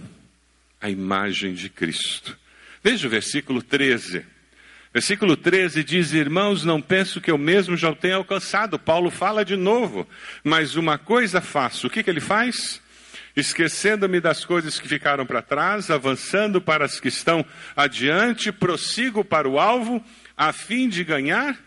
a 0.80 0.88
imagem 0.88 1.52
de 1.52 1.68
Cristo. 1.68 2.36
Veja 2.82 3.06
o 3.06 3.10
versículo 3.10 3.62
13. 3.62 4.24
Versículo 4.92 5.36
13 5.36 5.84
diz: 5.84 6.12
Irmãos, 6.12 6.64
não 6.64 6.80
penso 6.80 7.20
que 7.20 7.30
eu 7.30 7.36
mesmo 7.36 7.76
já 7.76 7.90
o 7.90 7.96
tenha 7.96 8.16
alcançado. 8.16 8.78
Paulo 8.78 9.10
fala 9.10 9.44
de 9.44 9.56
novo, 9.56 10.08
mas 10.42 10.76
uma 10.76 10.96
coisa 10.96 11.40
faço. 11.40 11.86
O 11.86 11.90
que, 11.90 12.02
que 12.02 12.08
ele 12.08 12.20
faz? 12.20 12.80
Esquecendo-me 13.36 14.20
das 14.20 14.44
coisas 14.44 14.80
que 14.80 14.88
ficaram 14.88 15.26
para 15.26 15.42
trás, 15.42 15.90
avançando 15.90 16.60
para 16.60 16.84
as 16.84 16.98
que 16.98 17.08
estão 17.08 17.44
adiante, 17.76 18.50
prossigo 18.50 19.24
para 19.24 19.48
o 19.48 19.58
alvo 19.58 20.02
a 20.38 20.52
fim 20.52 20.88
de 20.88 21.02
ganhar 21.02 21.58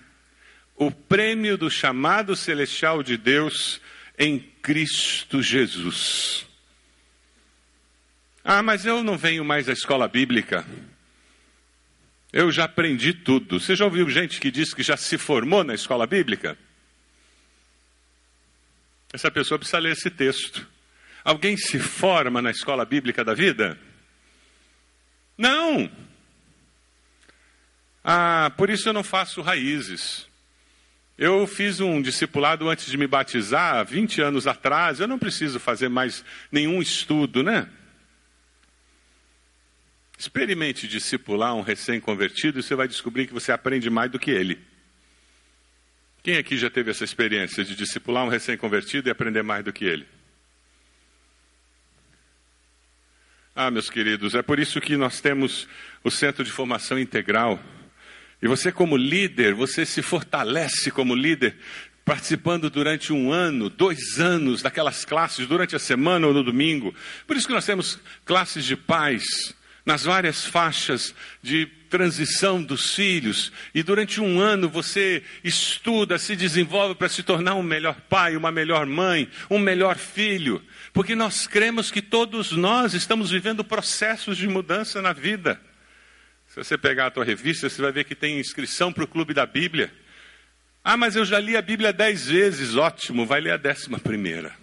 o 0.78 0.90
prêmio 0.90 1.58
do 1.58 1.70
chamado 1.70 2.38
celestial 2.38 3.04
de 3.04 3.18
Deus 3.18 3.82
em 4.18 4.40
Cristo 4.40 5.44
Jesus. 5.44 6.48
Ah, 8.46 8.64
mas 8.64 8.86
eu 8.86 9.04
não 9.04 9.18
venho 9.18 9.44
mais 9.44 9.68
à 9.68 9.74
escola 9.74 10.08
bíblica. 10.08 10.66
Eu 12.32 12.50
já 12.50 12.64
aprendi 12.64 13.14
tudo. 13.14 13.60
Você 13.60 13.76
já 13.76 13.84
ouviu 13.84 14.10
gente 14.10 14.40
que 14.40 14.50
diz 14.50 14.74
que 14.74 14.82
já 14.82 14.96
se 14.96 15.18
formou 15.18 15.66
na 15.66 15.76
escola 15.76 16.08
bíblica? 16.08 16.58
Essa 19.12 19.30
pessoa 19.30 19.60
precisa 19.60 19.80
ler 19.80 19.92
esse 19.92 20.10
texto. 20.10 20.66
Alguém 21.26 21.58
se 21.58 21.78
forma 21.78 22.42
na 22.42 22.52
escola 22.52 22.86
bíblica 22.86 23.24
da 23.24 23.34
vida? 23.34 23.78
Não. 25.38 25.92
Ah, 28.04 28.52
por 28.58 28.70
isso 28.70 28.90
eu 28.90 28.94
não 28.94 29.04
faço 29.04 29.42
raízes. 29.42 30.28
Eu 31.18 31.46
fiz 31.46 31.80
um 31.80 32.02
discipulado 32.02 32.68
antes 32.68 32.88
de 32.88 32.98
me 32.98 33.06
batizar, 33.06 33.86
20 33.86 34.22
anos 34.22 34.48
atrás. 34.48 35.00
Eu 35.00 35.08
não 35.08 35.20
preciso 35.20 35.60
fazer 35.60 35.88
mais 35.88 36.26
nenhum 36.52 36.82
estudo, 36.82 37.44
né? 37.44 37.70
Experimente 40.18 40.88
discipular 40.88 41.56
um 41.56 41.62
recém-convertido 41.62 42.60
e 42.60 42.64
você 42.64 42.76
vai 42.76 42.88
descobrir 42.88 43.28
que 43.28 43.34
você 43.34 43.52
aprende 43.52 43.90
mais 43.90 44.12
do 44.12 44.18
que 44.18 44.32
ele. 44.32 44.60
Quem 46.24 46.38
aqui 46.38 46.58
já 46.58 46.70
teve 46.70 46.92
essa 46.92 47.04
experiência 47.04 47.64
de 47.64 47.76
discipular 47.76 48.24
um 48.24 48.30
recém-convertido 48.30 49.10
e 49.10 49.12
aprender 49.12 49.42
mais 49.42 49.64
do 49.64 49.74
que 49.74 49.86
ele? 49.86 50.08
Ah, 53.56 53.70
meus 53.70 53.90
queridos, 53.90 54.34
é 54.34 54.42
por 54.42 54.60
isso 54.60 54.80
que 54.80 54.96
nós 54.96 55.20
temos 55.20 55.68
o 56.04 56.10
Centro 56.10 56.44
de 56.44 56.52
Formação 56.52 56.98
Integral. 56.98 57.60
E 58.42 58.48
você, 58.48 58.72
como 58.72 58.98
líder, 58.98 59.54
você 59.54 59.86
se 59.86 60.02
fortalece 60.02 60.90
como 60.90 61.14
líder, 61.14 61.56
participando 62.04 62.70
durante 62.70 63.14
um 63.14 63.32
ano, 63.32 63.70
dois 63.70 64.20
anos 64.20 64.62
daquelas 64.62 65.06
classes, 65.06 65.48
durante 65.48 65.76
a 65.76 65.80
semana 65.80 66.26
ou 66.28 66.34
no 66.34 66.44
domingo. 66.44 66.94
Por 67.28 67.38
isso 67.38 67.48
que 67.48 67.54
nós 67.54 67.66
temos 67.66 68.00
classes 68.26 68.66
de 68.66 68.76
paz, 68.76 69.56
nas 69.86 70.04
várias 70.04 70.46
faixas 70.46 71.14
de 71.42 71.68
transição 71.90 72.64
dos 72.64 72.96
filhos, 72.96 73.52
e 73.76 73.84
durante 73.84 74.22
um 74.22 74.40
ano 74.40 74.70
você 74.70 75.22
estuda, 75.44 76.18
se 76.18 76.36
desenvolve 76.36 76.96
para 76.96 77.10
se 77.10 77.22
tornar 77.22 77.56
um 77.56 77.64
melhor 77.64 78.00
pai, 78.10 78.38
uma 78.38 78.52
melhor 78.52 78.86
mãe, 78.86 79.28
um 79.50 79.60
melhor 79.60 79.98
filho, 79.98 80.64
porque 80.94 81.16
nós 81.16 81.48
cremos 81.48 81.92
que 81.92 82.02
todos 82.02 82.54
nós 82.54 82.94
estamos 82.94 83.32
vivendo 83.32 83.64
processos 83.64 84.38
de 84.38 84.48
mudança 84.48 85.02
na 85.02 85.12
vida. 85.12 85.60
Se 86.52 86.58
você 86.58 86.78
pegar 86.78 87.06
a 87.06 87.12
tua 87.12 87.24
revista, 87.24 87.70
você 87.70 87.82
vai 87.82 87.94
ver 87.94 88.04
que 88.04 88.14
tem 88.14 88.38
inscrição 88.38 88.92
para 88.92 89.06
o 89.06 89.08
Clube 89.08 89.34
da 89.34 89.46
Bíblia. 89.46 89.90
Ah, 90.84 90.98
mas 90.98 91.16
eu 91.16 91.24
já 91.24 91.40
li 91.40 91.56
a 91.56 91.62
Bíblia 91.62 91.94
dez 91.94 92.28
vezes, 92.28 92.76
ótimo, 92.76 93.26
vai 93.26 93.40
ler 93.40 93.52
a 93.52 93.58
décima 93.58 93.98
primeira. 93.98 94.54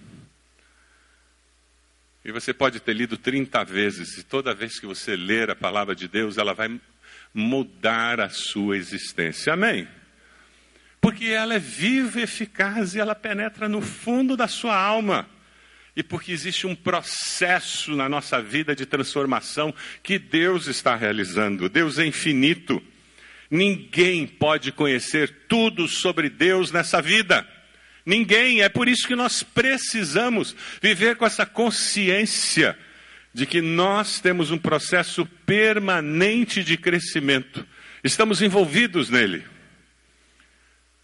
E 2.23 2.30
você 2.30 2.52
pode 2.52 2.78
ter 2.78 2.92
lido 2.92 3.16
30 3.16 3.64
vezes, 3.64 4.18
e 4.18 4.23
toda 4.23 4.54
vez 4.54 4.78
que 4.78 4.85
você 4.85 5.16
ler 5.16 5.50
a 5.50 5.57
palavra 5.57 5.97
de 5.97 6.07
Deus, 6.07 6.37
ela 6.37 6.52
vai 6.52 6.78
mudar 7.33 8.21
a 8.21 8.28
sua 8.28 8.76
existência. 8.76 9.54
Amém? 9.54 9.88
Porque 11.00 11.25
ela 11.25 11.54
é 11.54 11.59
viva, 11.59 12.21
eficaz 12.21 12.95
e 12.95 13.00
ela 13.00 13.14
penetra 13.14 13.66
no 13.66 13.80
fundo 13.80 14.37
da 14.37 14.47
sua 14.47 14.76
alma. 14.76 15.26
E 15.99 16.02
porque 16.05 16.31
existe 16.31 16.64
um 16.64 16.76
processo 16.76 17.97
na 17.97 18.09
nossa 18.09 18.40
vida 18.40 18.73
de 18.73 18.87
transformação 18.87 19.75
que 20.00 20.17
Deus 20.17 20.69
está 20.69 20.95
realizando. 20.95 21.69
Deus 21.69 21.99
é 21.99 22.07
infinito. 22.07 22.81
Ninguém 23.50 24.25
pode 24.25 24.71
conhecer 24.71 25.47
tudo 25.49 25.88
sobre 25.88 26.31
Deus 26.31 26.71
nessa 26.71 27.02
vida. 27.02 27.45
Ninguém. 28.07 28.62
É 28.62 28.69
por 28.69 28.87
isso 28.87 29.09
que 29.09 29.17
nós 29.17 29.43
precisamos 29.43 30.55
viver 30.81 31.16
com 31.16 31.27
essa 31.27 31.44
consciência 31.44 32.79
de 33.35 33.44
que 33.44 33.61
nós 33.61 34.20
temos 34.20 34.53
um 34.53 34.59
processo 34.59 35.27
permanente 35.44 36.62
de 36.62 36.77
crescimento. 36.77 37.66
Estamos 38.05 38.40
envolvidos 38.40 39.11
nele. 39.11 39.58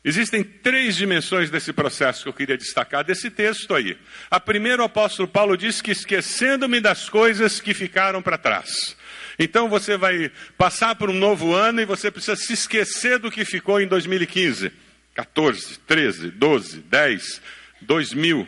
Existem 0.04 0.44
três 0.44 0.96
dimensões 0.96 1.48
desse 1.48 1.72
processo 1.72 2.24
que 2.24 2.28
eu 2.28 2.34
queria 2.34 2.58
destacar 2.58 3.02
desse 3.02 3.30
texto 3.30 3.74
aí. 3.74 3.96
A 4.30 4.38
primeira, 4.38 4.82
o 4.82 4.84
apóstolo 4.84 5.26
Paulo 5.26 5.56
diz 5.56 5.80
que 5.80 5.92
esquecendo-me 5.92 6.78
das 6.78 7.08
coisas 7.08 7.58
que 7.58 7.72
ficaram 7.72 8.20
para 8.20 8.36
trás. 8.36 8.94
Então 9.38 9.66
você 9.66 9.96
vai 9.96 10.30
passar 10.58 10.94
por 10.94 11.08
um 11.08 11.14
novo 11.14 11.54
ano 11.54 11.80
e 11.80 11.86
você 11.86 12.10
precisa 12.10 12.36
se 12.36 12.52
esquecer 12.52 13.18
do 13.18 13.30
que 13.30 13.46
ficou 13.46 13.80
em 13.80 13.86
2015. 13.86 14.70
14, 15.14 15.78
13, 15.86 16.30
12, 16.32 16.80
10, 16.80 17.40
2000. 17.80 18.46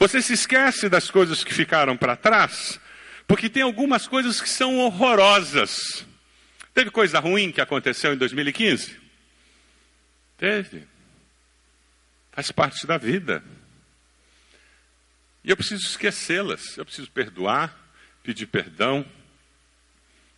Você 0.00 0.20
se 0.20 0.32
esquece 0.32 0.88
das 0.88 1.10
coisas 1.10 1.44
que 1.44 1.54
ficaram 1.54 1.96
para 1.96 2.16
trás, 2.16 2.80
porque 3.28 3.48
tem 3.48 3.62
algumas 3.62 4.08
coisas 4.08 4.40
que 4.40 4.48
são 4.48 4.78
horrorosas. 4.78 6.04
Teve 6.74 6.90
coisa 6.90 7.20
ruim 7.20 7.52
que 7.52 7.60
aconteceu 7.60 8.12
em 8.12 8.16
2015? 8.16 8.99
Teve. 10.40 10.88
Faz 12.32 12.50
parte 12.50 12.86
da 12.86 12.96
vida. 12.96 13.44
E 15.44 15.50
eu 15.50 15.56
preciso 15.56 15.84
esquecê-las. 15.84 16.78
Eu 16.78 16.86
preciso 16.86 17.10
perdoar, 17.10 17.76
pedir 18.22 18.46
perdão. 18.46 19.04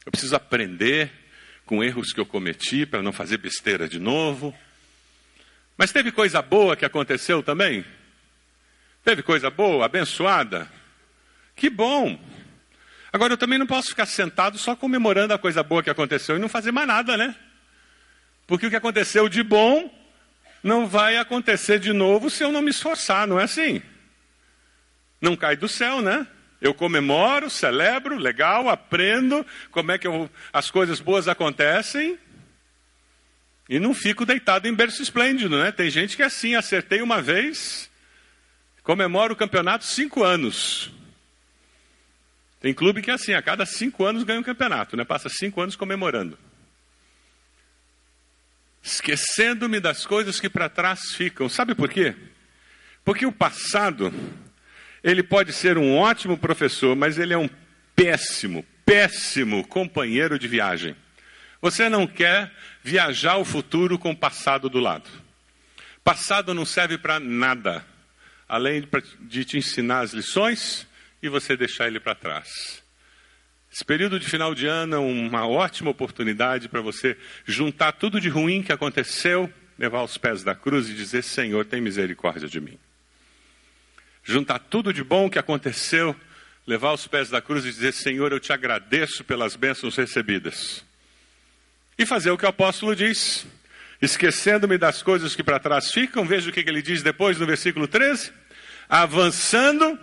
Eu 0.04 0.10
preciso 0.10 0.34
aprender 0.34 1.12
com 1.64 1.84
erros 1.84 2.12
que 2.12 2.18
eu 2.18 2.26
cometi 2.26 2.84
para 2.84 3.00
não 3.00 3.12
fazer 3.12 3.38
besteira 3.38 3.88
de 3.88 4.00
novo. 4.00 4.52
Mas 5.78 5.92
teve 5.92 6.10
coisa 6.10 6.42
boa 6.42 6.74
que 6.74 6.84
aconteceu 6.84 7.40
também? 7.40 7.84
Teve 9.04 9.22
coisa 9.22 9.50
boa, 9.50 9.84
abençoada? 9.84 10.68
Que 11.54 11.70
bom! 11.70 12.20
Agora 13.12 13.34
eu 13.34 13.38
também 13.38 13.58
não 13.58 13.68
posso 13.68 13.90
ficar 13.90 14.06
sentado 14.06 14.58
só 14.58 14.74
comemorando 14.74 15.32
a 15.32 15.38
coisa 15.38 15.62
boa 15.62 15.80
que 15.80 15.90
aconteceu 15.90 16.34
e 16.34 16.40
não 16.40 16.48
fazer 16.48 16.72
mais 16.72 16.88
nada, 16.88 17.16
né? 17.16 17.36
Porque 18.46 18.66
o 18.66 18.70
que 18.70 18.76
aconteceu 18.76 19.28
de 19.28 19.42
bom 19.42 19.90
não 20.62 20.86
vai 20.86 21.16
acontecer 21.16 21.78
de 21.78 21.92
novo 21.92 22.30
se 22.30 22.42
eu 22.44 22.52
não 22.52 22.62
me 22.62 22.70
esforçar, 22.70 23.26
não 23.26 23.40
é 23.40 23.44
assim? 23.44 23.82
Não 25.20 25.36
cai 25.36 25.56
do 25.56 25.68
céu, 25.68 26.00
né? 26.00 26.26
Eu 26.60 26.72
comemoro, 26.72 27.50
celebro, 27.50 28.16
legal, 28.16 28.68
aprendo 28.68 29.44
como 29.70 29.90
é 29.90 29.98
que 29.98 30.06
eu, 30.06 30.30
as 30.52 30.70
coisas 30.70 31.00
boas 31.00 31.26
acontecem, 31.26 32.18
e 33.68 33.80
não 33.80 33.94
fico 33.94 34.26
deitado 34.26 34.68
em 34.68 34.74
berço 34.74 35.02
esplêndido, 35.02 35.56
né? 35.58 35.72
Tem 35.72 35.88
gente 35.90 36.16
que 36.16 36.22
é 36.22 36.26
assim, 36.26 36.54
acertei 36.54 37.00
uma 37.00 37.22
vez, 37.22 37.90
comemora 38.82 39.32
o 39.32 39.36
campeonato 39.36 39.84
cinco 39.84 40.22
anos. 40.22 40.92
Tem 42.60 42.74
clube 42.74 43.02
que 43.02 43.10
é 43.10 43.14
assim, 43.14 43.32
a 43.32 43.42
cada 43.42 43.66
cinco 43.66 44.04
anos 44.04 44.22
ganha 44.22 44.38
um 44.38 44.44
campeonato, 44.44 44.96
né? 44.96 45.04
Passa 45.04 45.28
cinco 45.28 45.60
anos 45.60 45.74
comemorando. 45.74 46.38
Esquecendo-me 48.82 49.78
das 49.78 50.04
coisas 50.04 50.40
que 50.40 50.48
para 50.48 50.68
trás 50.68 51.12
ficam. 51.12 51.48
Sabe 51.48 51.74
por 51.74 51.88
quê? 51.88 52.14
Porque 53.04 53.24
o 53.24 53.32
passado, 53.32 54.12
ele 55.02 55.22
pode 55.22 55.52
ser 55.52 55.78
um 55.78 55.96
ótimo 55.96 56.36
professor, 56.36 56.96
mas 56.96 57.18
ele 57.18 57.32
é 57.32 57.38
um 57.38 57.48
péssimo, 57.94 58.64
péssimo 58.84 59.66
companheiro 59.66 60.38
de 60.38 60.48
viagem. 60.48 60.96
Você 61.60 61.88
não 61.88 62.06
quer 62.06 62.50
viajar 62.82 63.36
o 63.36 63.44
futuro 63.44 63.98
com 63.98 64.10
o 64.10 64.16
passado 64.16 64.68
do 64.68 64.80
lado. 64.80 65.08
Passado 66.02 66.52
não 66.52 66.64
serve 66.64 66.98
para 66.98 67.20
nada, 67.20 67.84
além 68.48 68.86
de 69.20 69.44
te 69.44 69.56
ensinar 69.56 70.00
as 70.00 70.12
lições 70.12 70.86
e 71.22 71.28
você 71.28 71.56
deixar 71.56 71.86
ele 71.86 72.00
para 72.00 72.16
trás. 72.16 72.81
Esse 73.72 73.84
período 73.86 74.20
de 74.20 74.26
final 74.26 74.54
de 74.54 74.66
ano 74.66 74.96
é 74.96 74.98
uma 74.98 75.48
ótima 75.48 75.90
oportunidade 75.90 76.68
para 76.68 76.82
você 76.82 77.16
juntar 77.46 77.92
tudo 77.92 78.20
de 78.20 78.28
ruim 78.28 78.62
que 78.62 78.70
aconteceu, 78.70 79.50
levar 79.78 80.00
aos 80.00 80.18
pés 80.18 80.44
da 80.44 80.54
cruz 80.54 80.90
e 80.90 80.94
dizer: 80.94 81.22
Senhor, 81.24 81.64
tem 81.64 81.80
misericórdia 81.80 82.46
de 82.46 82.60
mim. 82.60 82.78
Juntar 84.22 84.58
tudo 84.58 84.92
de 84.92 85.02
bom 85.02 85.30
que 85.30 85.38
aconteceu, 85.38 86.14
levar 86.66 86.88
aos 86.88 87.06
pés 87.06 87.30
da 87.30 87.40
cruz 87.40 87.64
e 87.64 87.70
dizer: 87.70 87.94
Senhor, 87.94 88.30
eu 88.30 88.38
te 88.38 88.52
agradeço 88.52 89.24
pelas 89.24 89.56
bênçãos 89.56 89.96
recebidas 89.96 90.84
e 91.96 92.04
fazer 92.04 92.30
o 92.30 92.36
que 92.36 92.44
o 92.44 92.50
apóstolo 92.50 92.94
diz. 92.94 93.46
Esquecendo-me 94.02 94.76
das 94.76 95.02
coisas 95.02 95.34
que 95.34 95.42
para 95.42 95.58
trás 95.58 95.90
ficam, 95.90 96.26
veja 96.26 96.50
o 96.50 96.52
que 96.52 96.60
ele 96.60 96.82
diz 96.82 97.02
depois 97.02 97.38
no 97.38 97.46
versículo 97.46 97.88
13: 97.88 98.32
avançando 98.86 99.98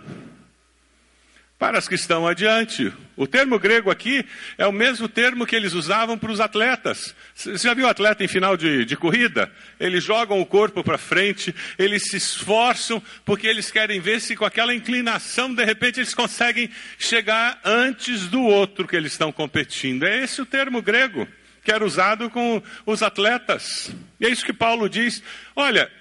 para 1.60 1.76
as 1.76 1.86
que 1.86 1.94
estão 1.94 2.26
adiante. 2.26 2.90
O 3.14 3.26
termo 3.26 3.58
grego 3.58 3.90
aqui 3.90 4.24
é 4.56 4.66
o 4.66 4.72
mesmo 4.72 5.06
termo 5.06 5.44
que 5.46 5.54
eles 5.54 5.74
usavam 5.74 6.16
para 6.16 6.32
os 6.32 6.40
atletas. 6.40 7.14
Você 7.34 7.58
já 7.58 7.74
viu 7.74 7.86
atleta 7.86 8.24
em 8.24 8.28
final 8.28 8.56
de, 8.56 8.86
de 8.86 8.96
corrida? 8.96 9.52
Eles 9.78 10.02
jogam 10.02 10.40
o 10.40 10.46
corpo 10.46 10.82
para 10.82 10.96
frente, 10.96 11.54
eles 11.78 12.04
se 12.04 12.16
esforçam 12.16 13.00
porque 13.26 13.46
eles 13.46 13.70
querem 13.70 14.00
ver 14.00 14.22
se 14.22 14.34
com 14.34 14.46
aquela 14.46 14.74
inclinação, 14.74 15.54
de 15.54 15.62
repente, 15.62 16.00
eles 16.00 16.14
conseguem 16.14 16.70
chegar 16.98 17.60
antes 17.62 18.26
do 18.26 18.40
outro 18.40 18.88
que 18.88 18.96
eles 18.96 19.12
estão 19.12 19.30
competindo. 19.30 20.06
É 20.06 20.24
esse 20.24 20.40
o 20.40 20.46
termo 20.46 20.80
grego 20.80 21.28
que 21.62 21.70
era 21.70 21.84
usado 21.84 22.30
com 22.30 22.62
os 22.86 23.02
atletas. 23.02 23.94
E 24.18 24.24
é 24.24 24.30
isso 24.30 24.46
que 24.46 24.54
Paulo 24.54 24.88
diz: 24.88 25.22
olha, 25.54 25.92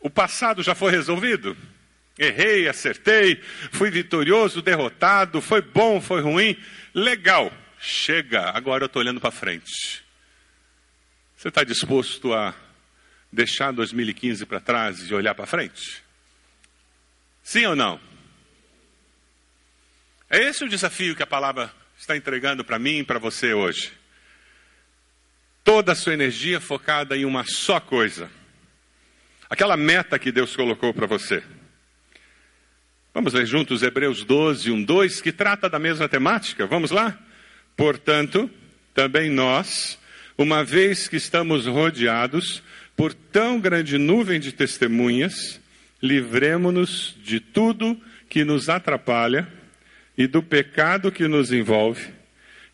o 0.00 0.10
passado 0.10 0.60
já 0.60 0.74
foi 0.74 0.90
resolvido. 0.90 1.56
Errei, 2.18 2.68
acertei, 2.68 3.40
fui 3.70 3.90
vitorioso, 3.90 4.60
derrotado, 4.60 5.40
foi 5.40 5.62
bom, 5.62 6.00
foi 6.00 6.20
ruim. 6.20 6.56
Legal, 6.92 7.52
chega, 7.78 8.50
agora 8.50 8.84
eu 8.84 8.86
estou 8.86 9.00
olhando 9.00 9.20
para 9.20 9.30
frente. 9.30 10.02
Você 11.36 11.48
está 11.48 11.62
disposto 11.62 12.34
a 12.34 12.52
deixar 13.32 13.72
2015 13.72 14.44
para 14.46 14.58
trás 14.58 15.08
e 15.08 15.14
olhar 15.14 15.34
para 15.34 15.46
frente? 15.46 16.02
Sim 17.44 17.66
ou 17.66 17.76
não? 17.76 18.00
É 20.28 20.38
esse 20.38 20.64
o 20.64 20.68
desafio 20.68 21.14
que 21.14 21.22
a 21.22 21.26
palavra 21.26 21.72
está 21.96 22.16
entregando 22.16 22.64
para 22.64 22.78
mim 22.78 22.98
e 22.98 23.04
para 23.04 23.18
você 23.18 23.54
hoje. 23.54 23.92
Toda 25.62 25.92
a 25.92 25.94
sua 25.94 26.14
energia 26.14 26.60
focada 26.60 27.16
em 27.16 27.24
uma 27.24 27.44
só 27.44 27.78
coisa. 27.78 28.30
Aquela 29.48 29.76
meta 29.76 30.18
que 30.18 30.32
Deus 30.32 30.56
colocou 30.56 30.92
para 30.92 31.06
você. 31.06 31.42
Vamos 33.14 33.32
ler 33.32 33.46
juntos 33.46 33.82
Hebreus 33.82 34.22
12, 34.22 34.70
1, 34.70 34.84
2, 34.84 35.20
que 35.20 35.32
trata 35.32 35.68
da 35.68 35.78
mesma 35.78 36.08
temática. 36.08 36.66
Vamos 36.66 36.90
lá? 36.90 37.18
Portanto, 37.76 38.50
também 38.94 39.30
nós, 39.30 39.98
uma 40.36 40.62
vez 40.62 41.08
que 41.08 41.16
estamos 41.16 41.66
rodeados 41.66 42.62
por 42.94 43.14
tão 43.14 43.58
grande 43.58 43.96
nuvem 43.96 44.38
de 44.38 44.52
testemunhas, 44.52 45.60
livremo-nos 46.02 47.16
de 47.22 47.40
tudo 47.40 47.98
que 48.28 48.44
nos 48.44 48.68
atrapalha 48.68 49.48
e 50.16 50.26
do 50.26 50.42
pecado 50.42 51.10
que 51.10 51.26
nos 51.26 51.52
envolve, 51.52 52.08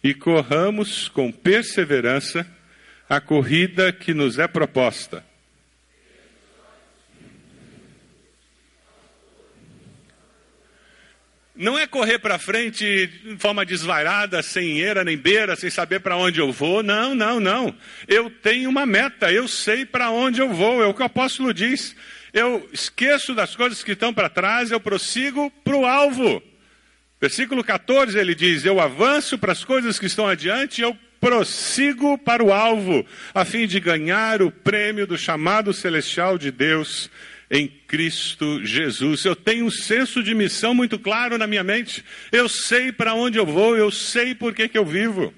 e 0.02 0.12
corramos 0.14 1.08
com 1.08 1.30
perseverança 1.30 2.46
a 3.08 3.20
corrida 3.20 3.92
que 3.92 4.12
nos 4.12 4.38
é 4.38 4.48
proposta. 4.48 5.24
Não 11.56 11.78
é 11.78 11.86
correr 11.86 12.18
para 12.18 12.36
frente 12.36 13.06
de 13.06 13.36
forma 13.38 13.64
desvairada, 13.64 14.42
sem 14.42 14.80
eira 14.80 15.04
nem 15.04 15.16
beira, 15.16 15.54
sem 15.54 15.70
saber 15.70 16.00
para 16.00 16.16
onde 16.16 16.40
eu 16.40 16.50
vou. 16.50 16.82
Não, 16.82 17.14
não, 17.14 17.38
não. 17.38 17.72
Eu 18.08 18.28
tenho 18.28 18.68
uma 18.68 18.84
meta, 18.84 19.30
eu 19.30 19.46
sei 19.46 19.86
para 19.86 20.10
onde 20.10 20.40
eu 20.40 20.52
vou. 20.52 20.82
É 20.82 20.86
o 20.86 20.92
que 20.92 21.02
o 21.02 21.04
apóstolo 21.04 21.54
diz. 21.54 21.94
Eu 22.32 22.68
esqueço 22.72 23.36
das 23.36 23.54
coisas 23.54 23.84
que 23.84 23.92
estão 23.92 24.12
para 24.12 24.28
trás, 24.28 24.72
eu 24.72 24.80
prossigo 24.80 25.48
para 25.62 25.76
o 25.76 25.86
alvo. 25.86 26.42
Versículo 27.20 27.62
14 27.62 28.18
ele 28.18 28.34
diz: 28.34 28.64
Eu 28.64 28.80
avanço 28.80 29.38
para 29.38 29.52
as 29.52 29.64
coisas 29.64 29.96
que 29.96 30.06
estão 30.06 30.26
adiante, 30.26 30.82
eu 30.82 30.98
prossigo 31.20 32.18
para 32.18 32.42
o 32.42 32.52
alvo, 32.52 33.06
a 33.32 33.44
fim 33.44 33.66
de 33.66 33.80
ganhar 33.80 34.42
o 34.42 34.50
prêmio 34.50 35.06
do 35.06 35.16
chamado 35.16 35.72
celestial 35.72 36.36
de 36.36 36.50
Deus 36.50 37.08
em 37.50 37.68
Cristo 37.68 38.64
Jesus. 38.64 39.24
Eu 39.24 39.37
tenho 39.37 39.66
um 39.66 39.70
senso 39.70 40.22
de 40.22 40.35
missão 40.35 40.74
muito 40.74 40.98
claro 40.98 41.38
na 41.38 41.46
minha 41.46 41.64
mente. 41.64 42.04
Eu 42.33 42.48
sei 42.48 42.92
para 42.92 43.14
onde 43.14 43.38
eu 43.38 43.46
vou, 43.46 43.76
eu 43.76 43.90
sei 43.90 44.35
por 44.35 44.54
que, 44.54 44.68
que 44.68 44.78
eu 44.78 44.85
vivo. 44.85 45.33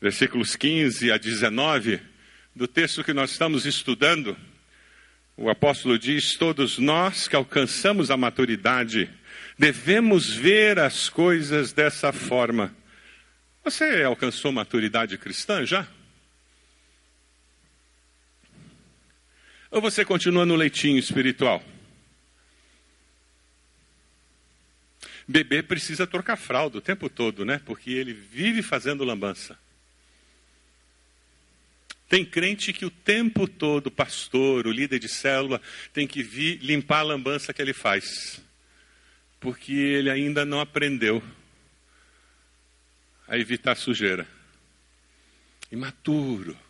Versículos 0.00 0.56
15 0.56 1.10
a 1.10 1.18
19 1.18 2.00
do 2.54 2.66
texto 2.66 3.04
que 3.04 3.12
nós 3.12 3.30
estamos 3.30 3.66
estudando, 3.66 4.36
o 5.36 5.50
apóstolo 5.50 5.98
diz: 5.98 6.36
Todos 6.36 6.78
nós 6.78 7.28
que 7.28 7.36
alcançamos 7.36 8.10
a 8.10 8.16
maturidade, 8.16 9.10
Devemos 9.58 10.30
ver 10.34 10.78
as 10.78 11.08
coisas 11.08 11.72
dessa 11.72 12.12
forma. 12.12 12.76
Você 13.64 14.02
alcançou 14.02 14.52
maturidade 14.52 15.16
cristã 15.16 15.64
já? 15.64 15.86
Ou 19.76 19.82
você 19.82 20.06
continua 20.06 20.46
no 20.46 20.56
leitinho 20.56 20.98
espiritual? 20.98 21.62
Bebê 25.28 25.62
precisa 25.62 26.06
trocar 26.06 26.36
fralda 26.36 26.78
o 26.78 26.80
tempo 26.80 27.10
todo, 27.10 27.44
né? 27.44 27.60
Porque 27.62 27.90
ele 27.90 28.14
vive 28.14 28.62
fazendo 28.62 29.04
lambança. 29.04 29.58
Tem 32.08 32.24
crente 32.24 32.72
que 32.72 32.86
o 32.86 32.90
tempo 32.90 33.46
todo, 33.46 33.88
o 33.88 33.90
pastor, 33.90 34.66
o 34.66 34.72
líder 34.72 34.98
de 34.98 35.10
célula, 35.10 35.60
tem 35.92 36.06
que 36.06 36.22
vir 36.22 36.58
limpar 36.62 37.00
a 37.00 37.02
lambança 37.02 37.52
que 37.52 37.60
ele 37.60 37.74
faz 37.74 38.40
porque 39.38 39.74
ele 39.74 40.08
ainda 40.08 40.46
não 40.46 40.58
aprendeu 40.58 41.22
a 43.28 43.36
evitar 43.36 43.76
sujeira. 43.76 44.26
Imaturo. 45.70 46.65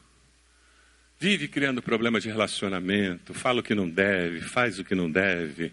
Vive 1.26 1.48
criando 1.48 1.82
problemas 1.82 2.22
de 2.22 2.28
relacionamento, 2.28 3.34
fala 3.34 3.58
o 3.58 3.62
que 3.64 3.74
não 3.74 3.90
deve, 3.90 4.40
faz 4.42 4.78
o 4.78 4.84
que 4.84 4.94
não 4.94 5.10
deve. 5.10 5.72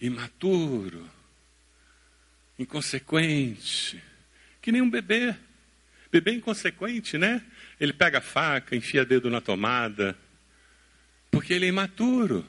Imaturo. 0.00 1.08
Inconsequente. 2.58 4.02
Que 4.60 4.72
nem 4.72 4.82
um 4.82 4.90
bebê. 4.90 5.32
Bebê 6.10 6.32
inconsequente, 6.32 7.16
né? 7.16 7.40
Ele 7.78 7.92
pega 7.92 8.18
a 8.18 8.20
faca, 8.20 8.74
enfia 8.74 9.04
dedo 9.04 9.30
na 9.30 9.40
tomada. 9.40 10.18
Porque 11.30 11.54
ele 11.54 11.66
é 11.66 11.68
imaturo. 11.68 12.44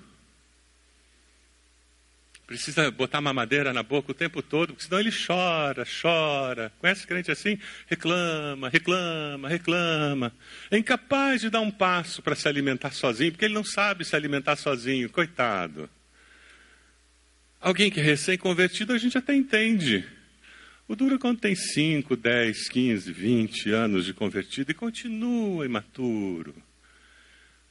Precisa 2.47 2.91
botar 2.91 3.21
mamadeira 3.21 3.73
na 3.73 3.81
boca 3.81 4.11
o 4.11 4.13
tempo 4.13 4.41
todo, 4.41 4.67
porque 4.67 4.83
senão 4.83 4.99
ele 4.99 5.11
chora, 5.11 5.83
chora. 6.01 6.71
Conhece 6.77 7.07
crente 7.07 7.31
assim? 7.31 7.57
Reclama, 7.87 8.69
reclama, 8.69 9.49
reclama. 9.49 10.31
É 10.69 10.77
incapaz 10.77 11.41
de 11.41 11.49
dar 11.49 11.61
um 11.61 11.71
passo 11.71 12.21
para 12.21 12.35
se 12.35 12.47
alimentar 12.47 12.91
sozinho, 12.91 13.31
porque 13.31 13.45
ele 13.45 13.55
não 13.55 13.63
sabe 13.63 14.05
se 14.05 14.15
alimentar 14.15 14.55
sozinho, 14.57 15.09
coitado. 15.09 15.89
Alguém 17.59 17.89
que 17.89 17.99
é 17.99 18.03
recém-convertido 18.03 18.93
a 18.93 18.97
gente 18.99 19.17
até 19.17 19.33
entende. 19.33 20.05
O 20.87 20.95
duro 20.95 21.17
quando 21.17 21.39
tem 21.39 21.55
5, 21.55 22.15
10, 22.15 22.69
15, 22.69 23.11
20 23.11 23.71
anos 23.71 24.05
de 24.05 24.13
convertido 24.13 24.69
e 24.69 24.75
continua 24.75 25.65
imaturo. 25.65 26.53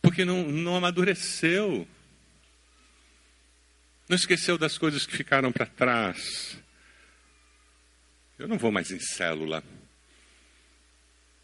Porque 0.03 0.25
não, 0.25 0.51
não 0.51 0.75
amadureceu. 0.75 1.87
Não 4.09 4.17
esqueceu 4.17 4.59
das 4.59 4.77
coisas 4.77 5.07
que 5.07 5.17
ficaram 5.17 5.51
para 5.51 5.67
trás. 5.67 6.59
Eu 8.39 8.47
não 8.47 8.59
vou 8.59 8.71
mais 8.71 8.91
em 8.91 9.01
célula. 9.01 9.63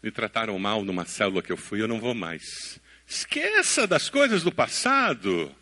Me 0.03 0.11
trataram 0.11 0.57
mal 0.59 0.83
numa 0.83 1.05
célula 1.05 1.41
que 1.41 1.51
eu 1.51 1.57
fui, 1.57 1.81
eu 1.81 1.87
não 1.87 1.99
vou 1.99 2.13
mais. 2.13 2.79
Esqueça 3.07 3.87
das 3.87 4.09
coisas 4.09 4.43
do 4.43 4.51
passado. 4.51 5.53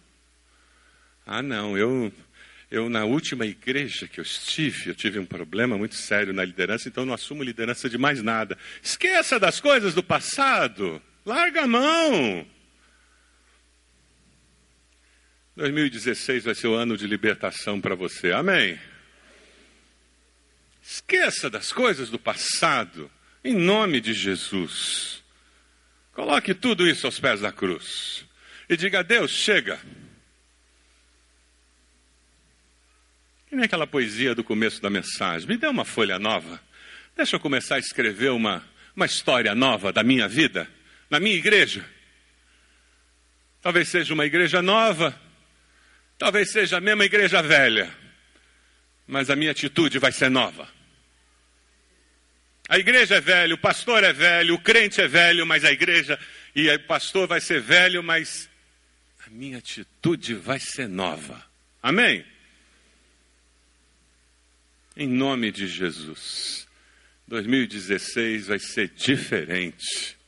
Ah, 1.25 1.41
não, 1.41 1.77
eu, 1.77 2.11
eu 2.69 2.89
na 2.89 3.05
última 3.05 3.45
igreja 3.45 4.07
que 4.07 4.19
eu 4.19 4.23
estive, 4.23 4.89
eu 4.89 4.95
tive 4.95 5.19
um 5.19 5.25
problema 5.25 5.77
muito 5.77 5.95
sério 5.95 6.33
na 6.33 6.43
liderança, 6.43 6.89
então 6.89 7.05
não 7.05 7.13
assumo 7.13 7.43
liderança 7.43 7.89
de 7.89 7.97
mais 7.97 8.21
nada. 8.21 8.57
Esqueça 8.81 9.39
das 9.39 9.59
coisas 9.61 9.93
do 9.93 10.03
passado. 10.03 11.01
Larga 11.25 11.63
a 11.63 11.67
mão. 11.67 12.45
2016 15.59 16.45
vai 16.45 16.55
ser 16.55 16.67
o 16.67 16.73
ano 16.73 16.95
de 16.95 17.05
libertação 17.05 17.81
para 17.81 17.93
você. 17.93 18.31
Amém? 18.31 18.79
Esqueça 20.81 21.49
das 21.49 21.73
coisas 21.73 22.09
do 22.09 22.17
passado, 22.17 23.11
em 23.43 23.53
nome 23.53 23.99
de 23.99 24.13
Jesus. 24.13 25.21
Coloque 26.13 26.53
tudo 26.53 26.87
isso 26.87 27.05
aos 27.05 27.19
pés 27.19 27.41
da 27.41 27.51
cruz. 27.51 28.25
E 28.69 28.77
diga 28.77 29.03
Deus: 29.03 29.31
chega. 29.31 29.77
Que 33.49 33.55
nem 33.55 33.65
aquela 33.65 33.85
poesia 33.85 34.33
do 34.33 34.45
começo 34.45 34.81
da 34.81 34.89
mensagem. 34.89 35.45
Me 35.45 35.57
dê 35.57 35.67
uma 35.67 35.83
folha 35.83 36.17
nova. 36.17 36.61
Deixa 37.17 37.35
eu 37.35 37.39
começar 37.39 37.75
a 37.75 37.79
escrever 37.79 38.29
uma, 38.29 38.65
uma 38.95 39.05
história 39.05 39.53
nova 39.53 39.91
da 39.91 40.03
minha 40.03 40.27
vida, 40.27 40.69
na 41.09 41.19
minha 41.19 41.35
igreja. 41.35 41.85
Talvez 43.61 43.89
seja 43.89 44.13
uma 44.13 44.25
igreja 44.25 44.61
nova, 44.61 45.19
Talvez 46.19 46.51
seja 46.51 46.77
a 46.77 46.81
mesma 46.81 47.05
igreja 47.05 47.41
velha, 47.41 47.89
mas 49.07 49.29
a 49.29 49.37
minha 49.37 49.51
atitude 49.51 49.97
vai 49.97 50.11
ser 50.11 50.29
nova. 50.29 50.67
A 52.67 52.77
igreja 52.77 53.15
é 53.15 53.21
velha, 53.21 53.55
o 53.55 53.57
pastor 53.57 54.03
é 54.03 54.11
velho, 54.11 54.53
o 54.53 54.61
crente 54.61 54.99
é 54.99 55.07
velho, 55.07 55.45
mas 55.45 55.63
a 55.63 55.71
igreja 55.71 56.19
e 56.53 56.69
o 56.69 56.79
pastor 56.81 57.25
vai 57.25 57.39
ser 57.39 57.61
velho, 57.61 58.03
mas 58.03 58.49
a 59.25 59.29
minha 59.29 59.59
atitude 59.59 60.35
vai 60.35 60.59
ser 60.59 60.89
nova. 60.89 61.41
Amém? 61.81 62.25
Em 64.97 65.07
nome 65.07 65.53
de 65.53 65.67
Jesus. 65.67 66.67
2016 67.29 68.47
vai 68.47 68.59
ser 68.59 68.89
diferente. 68.89 70.18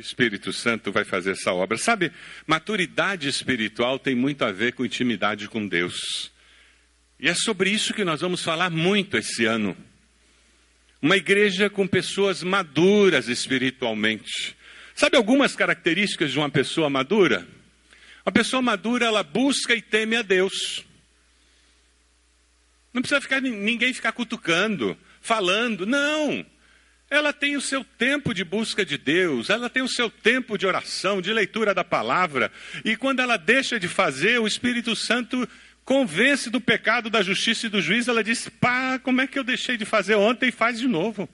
Espírito 0.00 0.52
Santo 0.52 0.92
vai 0.92 1.04
fazer 1.04 1.32
essa 1.32 1.52
obra. 1.52 1.76
Sabe, 1.78 2.12
maturidade 2.46 3.28
espiritual 3.28 3.98
tem 3.98 4.14
muito 4.14 4.44
a 4.44 4.52
ver 4.52 4.72
com 4.72 4.84
intimidade 4.84 5.48
com 5.48 5.66
Deus. 5.66 6.30
E 7.20 7.28
é 7.28 7.34
sobre 7.34 7.70
isso 7.70 7.92
que 7.92 8.04
nós 8.04 8.20
vamos 8.20 8.42
falar 8.42 8.70
muito 8.70 9.16
esse 9.16 9.44
ano. 9.44 9.76
Uma 11.00 11.16
igreja 11.16 11.68
com 11.68 11.86
pessoas 11.86 12.42
maduras 12.42 13.28
espiritualmente. 13.28 14.56
Sabe 14.94 15.16
algumas 15.16 15.54
características 15.54 16.32
de 16.32 16.38
uma 16.38 16.50
pessoa 16.50 16.90
madura? 16.90 17.46
Uma 18.26 18.32
pessoa 18.32 18.60
madura, 18.60 19.06
ela 19.06 19.22
busca 19.22 19.74
e 19.74 19.80
teme 19.80 20.16
a 20.16 20.22
Deus. 20.22 20.84
Não 22.92 23.00
precisa 23.00 23.20
ficar, 23.20 23.40
ninguém 23.40 23.92
ficar 23.92 24.12
cutucando, 24.12 24.98
falando, 25.20 25.86
não. 25.86 26.44
Ela 27.10 27.32
tem 27.32 27.56
o 27.56 27.60
seu 27.60 27.82
tempo 27.82 28.34
de 28.34 28.44
busca 28.44 28.84
de 28.84 28.98
Deus, 28.98 29.48
ela 29.48 29.70
tem 29.70 29.82
o 29.82 29.88
seu 29.88 30.10
tempo 30.10 30.58
de 30.58 30.66
oração, 30.66 31.22
de 31.22 31.32
leitura 31.32 31.72
da 31.72 31.82
palavra, 31.82 32.52
e 32.84 32.96
quando 32.96 33.20
ela 33.20 33.38
deixa 33.38 33.80
de 33.80 33.88
fazer, 33.88 34.38
o 34.38 34.46
Espírito 34.46 34.94
Santo 34.94 35.48
convence 35.86 36.50
do 36.50 36.60
pecado, 36.60 37.08
da 37.08 37.22
justiça 37.22 37.66
e 37.66 37.70
do 37.70 37.80
juízo, 37.80 38.10
ela 38.10 38.22
diz: 38.22 38.46
pá, 38.60 38.98
como 38.98 39.22
é 39.22 39.26
que 39.26 39.38
eu 39.38 39.44
deixei 39.44 39.78
de 39.78 39.86
fazer 39.86 40.16
ontem 40.16 40.50
e 40.50 40.52
faz 40.52 40.78
de 40.78 40.86
novo? 40.86 41.26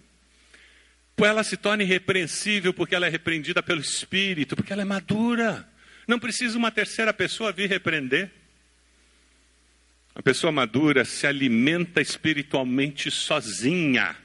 Ela 1.16 1.42
se 1.42 1.56
torna 1.56 1.82
irrepreensível 1.82 2.72
porque 2.72 2.94
ela 2.94 3.06
é 3.06 3.08
repreendida 3.08 3.62
pelo 3.62 3.80
Espírito, 3.80 4.54
porque 4.54 4.72
ela 4.72 4.82
é 4.82 4.84
madura. 4.84 5.68
Não 6.06 6.20
precisa 6.20 6.56
uma 6.56 6.70
terceira 6.70 7.12
pessoa 7.12 7.50
vir 7.50 7.68
repreender. 7.68 8.30
A 10.14 10.22
pessoa 10.22 10.52
madura 10.52 11.04
se 11.04 11.26
alimenta 11.26 12.00
espiritualmente 12.00 13.10
sozinha 13.10 14.16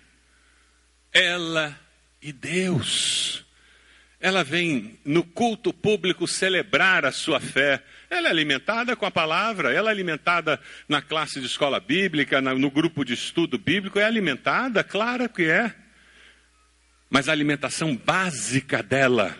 ela 1.11 1.79
e 2.21 2.31
Deus. 2.31 3.45
Ela 4.19 4.43
vem 4.43 4.99
no 5.05 5.23
culto 5.23 5.71
público 5.71 6.27
celebrar 6.27 7.05
a 7.05 7.11
sua 7.11 7.39
fé. 7.39 7.81
Ela 8.09 8.27
é 8.27 8.31
alimentada 8.31 8.95
com 8.95 9.05
a 9.05 9.11
palavra, 9.11 9.73
ela 9.73 9.89
é 9.89 9.93
alimentada 9.93 10.59
na 10.89 11.01
classe 11.01 11.39
de 11.39 11.45
escola 11.45 11.79
bíblica, 11.79 12.41
no 12.41 12.69
grupo 12.69 13.05
de 13.05 13.13
estudo 13.13 13.57
bíblico, 13.57 13.97
é 13.97 14.03
alimentada, 14.03 14.83
claro 14.83 15.29
que 15.29 15.43
é. 15.43 15.73
Mas 17.09 17.29
a 17.29 17.31
alimentação 17.31 17.95
básica 17.95 18.83
dela, 18.83 19.37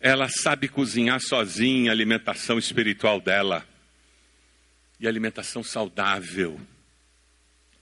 ela 0.00 0.28
sabe 0.28 0.66
cozinhar 0.66 1.20
sozinha 1.20 1.92
a 1.92 1.94
alimentação 1.94 2.58
espiritual 2.58 3.20
dela. 3.20 3.64
E 4.98 5.06
alimentação 5.06 5.62
saudável, 5.62 6.60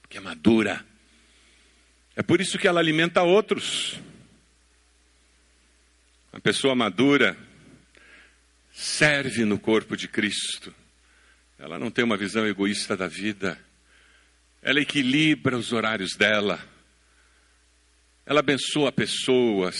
que 0.08 0.18
é 0.18 0.20
madura 0.20 0.84
é 2.18 2.22
por 2.24 2.40
isso 2.40 2.58
que 2.58 2.66
ela 2.66 2.80
alimenta 2.80 3.22
outros. 3.22 3.96
A 6.32 6.40
pessoa 6.40 6.74
madura 6.74 7.38
serve 8.72 9.44
no 9.44 9.56
corpo 9.56 9.96
de 9.96 10.08
Cristo. 10.08 10.74
Ela 11.56 11.78
não 11.78 11.92
tem 11.92 12.04
uma 12.04 12.16
visão 12.16 12.44
egoísta 12.44 12.96
da 12.96 13.06
vida. 13.06 13.56
Ela 14.60 14.80
equilibra 14.80 15.56
os 15.56 15.72
horários 15.72 16.16
dela. 16.16 16.58
Ela 18.26 18.40
abençoa 18.40 18.90
pessoas. 18.90 19.76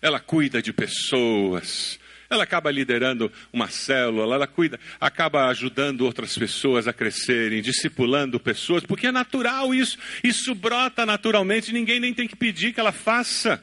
Ela 0.00 0.20
cuida 0.20 0.62
de 0.62 0.72
pessoas 0.72 1.98
ela 2.30 2.44
acaba 2.44 2.70
liderando 2.70 3.30
uma 3.52 3.68
célula, 3.68 4.36
ela 4.36 4.46
cuida, 4.46 4.78
acaba 5.00 5.48
ajudando 5.48 6.02
outras 6.02 6.38
pessoas 6.38 6.86
a 6.86 6.92
crescerem, 6.92 7.60
discipulando 7.60 8.38
pessoas, 8.38 8.84
porque 8.84 9.08
é 9.08 9.12
natural 9.12 9.74
isso, 9.74 9.98
isso 10.22 10.54
brota 10.54 11.04
naturalmente, 11.04 11.72
ninguém 11.72 11.98
nem 11.98 12.14
tem 12.14 12.28
que 12.28 12.36
pedir 12.36 12.72
que 12.72 12.78
ela 12.78 12.92
faça. 12.92 13.62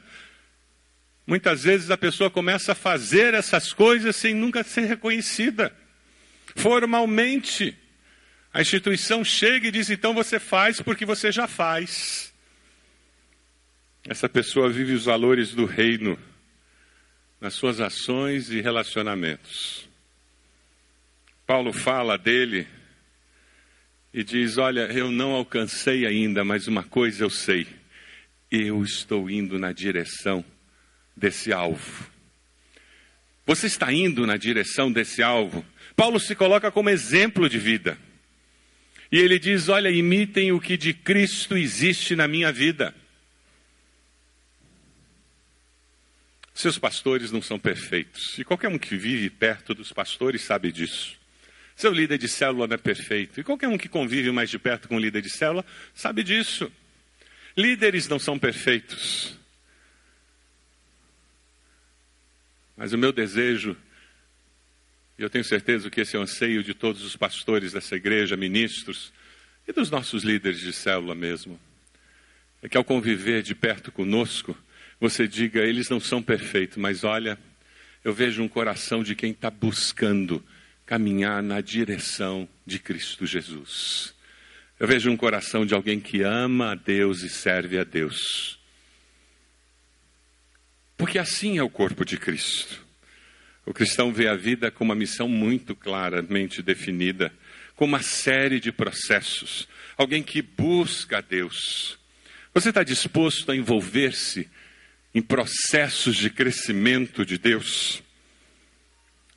Muitas 1.26 1.64
vezes 1.64 1.90
a 1.90 1.96
pessoa 1.96 2.30
começa 2.30 2.72
a 2.72 2.74
fazer 2.74 3.32
essas 3.32 3.72
coisas 3.72 4.14
sem 4.14 4.34
nunca 4.34 4.62
ser 4.62 4.82
reconhecida. 4.82 5.74
Formalmente, 6.54 7.74
a 8.52 8.60
instituição 8.60 9.24
chega 9.24 9.68
e 9.68 9.70
diz: 9.70 9.90
então 9.90 10.12
você 10.14 10.38
faz 10.38 10.80
porque 10.80 11.04
você 11.04 11.30
já 11.30 11.46
faz. 11.46 12.32
Essa 14.06 14.28
pessoa 14.28 14.70
vive 14.70 14.94
os 14.94 15.04
valores 15.04 15.54
do 15.54 15.66
reino 15.66 16.18
nas 17.40 17.54
suas 17.54 17.80
ações 17.80 18.50
e 18.50 18.60
relacionamentos. 18.60 19.88
Paulo 21.46 21.72
fala 21.72 22.18
dele 22.18 22.66
e 24.12 24.22
diz: 24.22 24.58
Olha, 24.58 24.92
eu 24.92 25.10
não 25.10 25.32
alcancei 25.32 26.06
ainda, 26.06 26.44
mas 26.44 26.66
uma 26.66 26.82
coisa 26.82 27.24
eu 27.24 27.30
sei, 27.30 27.66
eu 28.50 28.82
estou 28.82 29.30
indo 29.30 29.58
na 29.58 29.72
direção 29.72 30.44
desse 31.16 31.52
alvo. 31.52 32.10
Você 33.46 33.66
está 33.66 33.90
indo 33.92 34.26
na 34.26 34.36
direção 34.36 34.92
desse 34.92 35.22
alvo? 35.22 35.64
Paulo 35.96 36.20
se 36.20 36.34
coloca 36.34 36.70
como 36.70 36.90
exemplo 36.90 37.48
de 37.48 37.58
vida. 37.58 37.96
E 39.10 39.18
ele 39.18 39.38
diz: 39.38 39.68
Olha, 39.68 39.90
imitem 39.90 40.52
o 40.52 40.60
que 40.60 40.76
de 40.76 40.92
Cristo 40.92 41.56
existe 41.56 42.14
na 42.14 42.28
minha 42.28 42.52
vida. 42.52 42.94
Seus 46.58 46.76
pastores 46.76 47.30
não 47.30 47.40
são 47.40 47.56
perfeitos. 47.56 48.36
E 48.36 48.42
qualquer 48.42 48.66
um 48.66 48.76
que 48.76 48.96
vive 48.96 49.30
perto 49.30 49.72
dos 49.72 49.92
pastores 49.92 50.42
sabe 50.42 50.72
disso. 50.72 51.16
Seu 51.76 51.92
líder 51.92 52.18
de 52.18 52.26
célula 52.26 52.66
não 52.66 52.74
é 52.74 52.76
perfeito. 52.76 53.38
E 53.38 53.44
qualquer 53.44 53.68
um 53.68 53.78
que 53.78 53.88
convive 53.88 54.32
mais 54.32 54.50
de 54.50 54.58
perto 54.58 54.88
com 54.88 54.96
o 54.96 54.98
líder 54.98 55.22
de 55.22 55.30
célula 55.30 55.64
sabe 55.94 56.24
disso. 56.24 56.68
Líderes 57.56 58.08
não 58.08 58.18
são 58.18 58.36
perfeitos. 58.36 59.38
Mas 62.76 62.92
o 62.92 62.98
meu 62.98 63.12
desejo, 63.12 63.76
e 65.16 65.22
eu 65.22 65.30
tenho 65.30 65.44
certeza 65.44 65.88
que 65.88 66.00
esse 66.00 66.16
é 66.16 66.18
o 66.18 66.22
anseio 66.22 66.64
de 66.64 66.74
todos 66.74 67.04
os 67.04 67.14
pastores 67.14 67.70
dessa 67.70 67.94
igreja, 67.94 68.36
ministros 68.36 69.12
e 69.68 69.72
dos 69.72 69.90
nossos 69.90 70.24
líderes 70.24 70.58
de 70.58 70.72
célula 70.72 71.14
mesmo, 71.14 71.56
é 72.60 72.68
que 72.68 72.76
ao 72.76 72.82
conviver 72.82 73.44
de 73.44 73.54
perto 73.54 73.92
conosco, 73.92 74.58
você 75.00 75.28
diga: 75.28 75.60
eles 75.60 75.88
não 75.88 76.00
são 76.00 76.22
perfeitos, 76.22 76.76
mas 76.76 77.04
olha, 77.04 77.38
eu 78.04 78.12
vejo 78.12 78.42
um 78.42 78.48
coração 78.48 79.02
de 79.02 79.14
quem 79.14 79.32
está 79.32 79.50
buscando 79.50 80.44
caminhar 80.86 81.42
na 81.42 81.60
direção 81.60 82.48
de 82.64 82.78
Cristo 82.78 83.26
Jesus. 83.26 84.14
Eu 84.80 84.86
vejo 84.86 85.10
um 85.10 85.16
coração 85.16 85.66
de 85.66 85.74
alguém 85.74 86.00
que 86.00 86.22
ama 86.22 86.72
a 86.72 86.74
Deus 86.74 87.22
e 87.22 87.28
serve 87.28 87.78
a 87.78 87.84
Deus. 87.84 88.58
Porque 90.96 91.18
assim 91.18 91.58
é 91.58 91.62
o 91.62 91.70
corpo 91.70 92.04
de 92.04 92.16
Cristo. 92.16 92.86
O 93.66 93.74
cristão 93.74 94.12
vê 94.12 94.28
a 94.28 94.34
vida 94.34 94.70
com 94.70 94.84
uma 94.84 94.94
missão 94.94 95.28
muito 95.28 95.76
claramente 95.76 96.62
definida, 96.62 97.32
com 97.76 97.84
uma 97.84 98.02
série 98.02 98.58
de 98.58 98.72
processos. 98.72 99.68
Alguém 99.96 100.22
que 100.22 100.40
busca 100.40 101.18
a 101.18 101.20
Deus. 101.20 101.98
Você 102.54 102.70
está 102.70 102.82
disposto 102.82 103.52
a 103.52 103.56
envolver-se 103.56 104.48
em 105.14 105.22
processos 105.22 106.16
de 106.16 106.30
crescimento 106.30 107.24
de 107.24 107.38
Deus, 107.38 108.02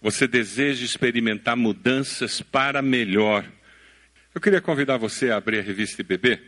você 0.01 0.27
deseja 0.27 0.83
experimentar 0.83 1.55
mudanças 1.55 2.41
para 2.41 2.81
melhor. 2.81 3.45
Eu 4.33 4.41
queria 4.41 4.61
convidar 4.61 4.97
você 4.97 5.29
a 5.29 5.37
abrir 5.37 5.59
a 5.59 5.63
revista 5.63 6.01
IBB 6.01 6.41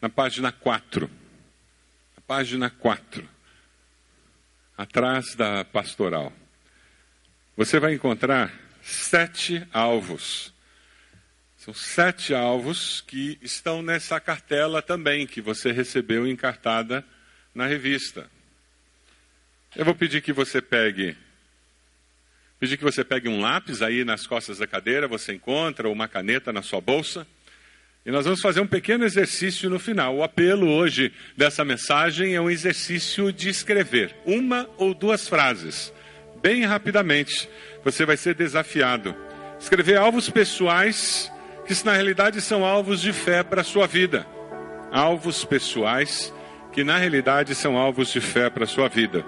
na 0.00 0.08
página 0.08 0.52
4. 0.52 1.10
Na 2.16 2.22
página 2.26 2.70
4. 2.70 3.28
Atrás 4.76 5.34
da 5.34 5.64
pastoral. 5.64 6.32
Você 7.56 7.78
vai 7.78 7.94
encontrar 7.94 8.52
sete 8.82 9.66
alvos. 9.72 10.52
São 11.56 11.72
sete 11.72 12.34
alvos 12.34 13.02
que 13.06 13.38
estão 13.40 13.82
nessa 13.82 14.20
cartela 14.20 14.82
também, 14.82 15.26
que 15.26 15.40
você 15.40 15.72
recebeu 15.72 16.26
encartada 16.26 17.04
na 17.54 17.66
revista. 17.66 18.30
Eu 19.76 19.84
vou 19.84 19.94
pedir 19.94 20.20
que 20.20 20.32
você 20.32 20.62
pegue, 20.62 21.16
pedir 22.60 22.76
que 22.76 22.84
você 22.84 23.02
pegue 23.02 23.28
um 23.28 23.40
lápis 23.40 23.82
aí 23.82 24.04
nas 24.04 24.24
costas 24.24 24.58
da 24.58 24.68
cadeira, 24.68 25.08
você 25.08 25.34
encontra 25.34 25.88
uma 25.88 26.06
caneta 26.06 26.52
na 26.52 26.62
sua 26.62 26.80
bolsa. 26.80 27.26
E 28.06 28.10
nós 28.12 28.24
vamos 28.24 28.40
fazer 28.40 28.60
um 28.60 28.68
pequeno 28.68 29.04
exercício 29.04 29.68
no 29.68 29.80
final. 29.80 30.14
O 30.14 30.22
apelo 30.22 30.68
hoje 30.68 31.12
dessa 31.36 31.64
mensagem 31.64 32.36
é 32.36 32.40
um 32.40 32.48
exercício 32.48 33.32
de 33.32 33.48
escrever 33.48 34.14
uma 34.24 34.70
ou 34.76 34.94
duas 34.94 35.26
frases, 35.28 35.92
bem 36.40 36.64
rapidamente. 36.64 37.48
Você 37.82 38.06
vai 38.06 38.16
ser 38.16 38.36
desafiado. 38.36 39.12
Escrever 39.58 39.96
alvos 39.96 40.30
pessoais 40.30 41.32
que 41.66 41.74
na 41.84 41.94
realidade 41.94 42.40
são 42.40 42.64
alvos 42.64 43.00
de 43.00 43.12
fé 43.12 43.42
para 43.42 43.62
a 43.62 43.64
sua 43.64 43.88
vida. 43.88 44.24
Alvos 44.92 45.44
pessoais 45.44 46.32
que 46.72 46.84
na 46.84 46.96
realidade 46.96 47.56
são 47.56 47.76
alvos 47.76 48.12
de 48.12 48.20
fé 48.20 48.48
para 48.48 48.62
a 48.62 48.68
sua 48.68 48.88
vida. 48.88 49.24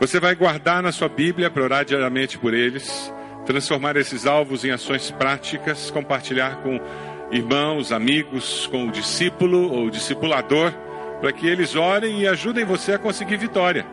Você 0.00 0.18
vai 0.18 0.34
guardar 0.34 0.82
na 0.82 0.90
sua 0.90 1.08
Bíblia 1.08 1.50
para 1.50 1.62
orar 1.62 1.84
diariamente 1.84 2.38
por 2.38 2.54
eles, 2.54 3.12
transformar 3.46 3.96
esses 3.96 4.26
alvos 4.26 4.64
em 4.64 4.70
ações 4.70 5.10
práticas, 5.10 5.90
compartilhar 5.90 6.56
com 6.62 6.80
irmãos, 7.30 7.92
amigos, 7.92 8.66
com 8.66 8.88
o 8.88 8.90
discípulo 8.90 9.72
ou 9.72 9.90
discipulador, 9.90 10.72
para 11.20 11.32
que 11.32 11.46
eles 11.46 11.76
orem 11.76 12.22
e 12.22 12.28
ajudem 12.28 12.64
você 12.64 12.92
a 12.92 12.98
conseguir 12.98 13.36
vitória. 13.36 13.86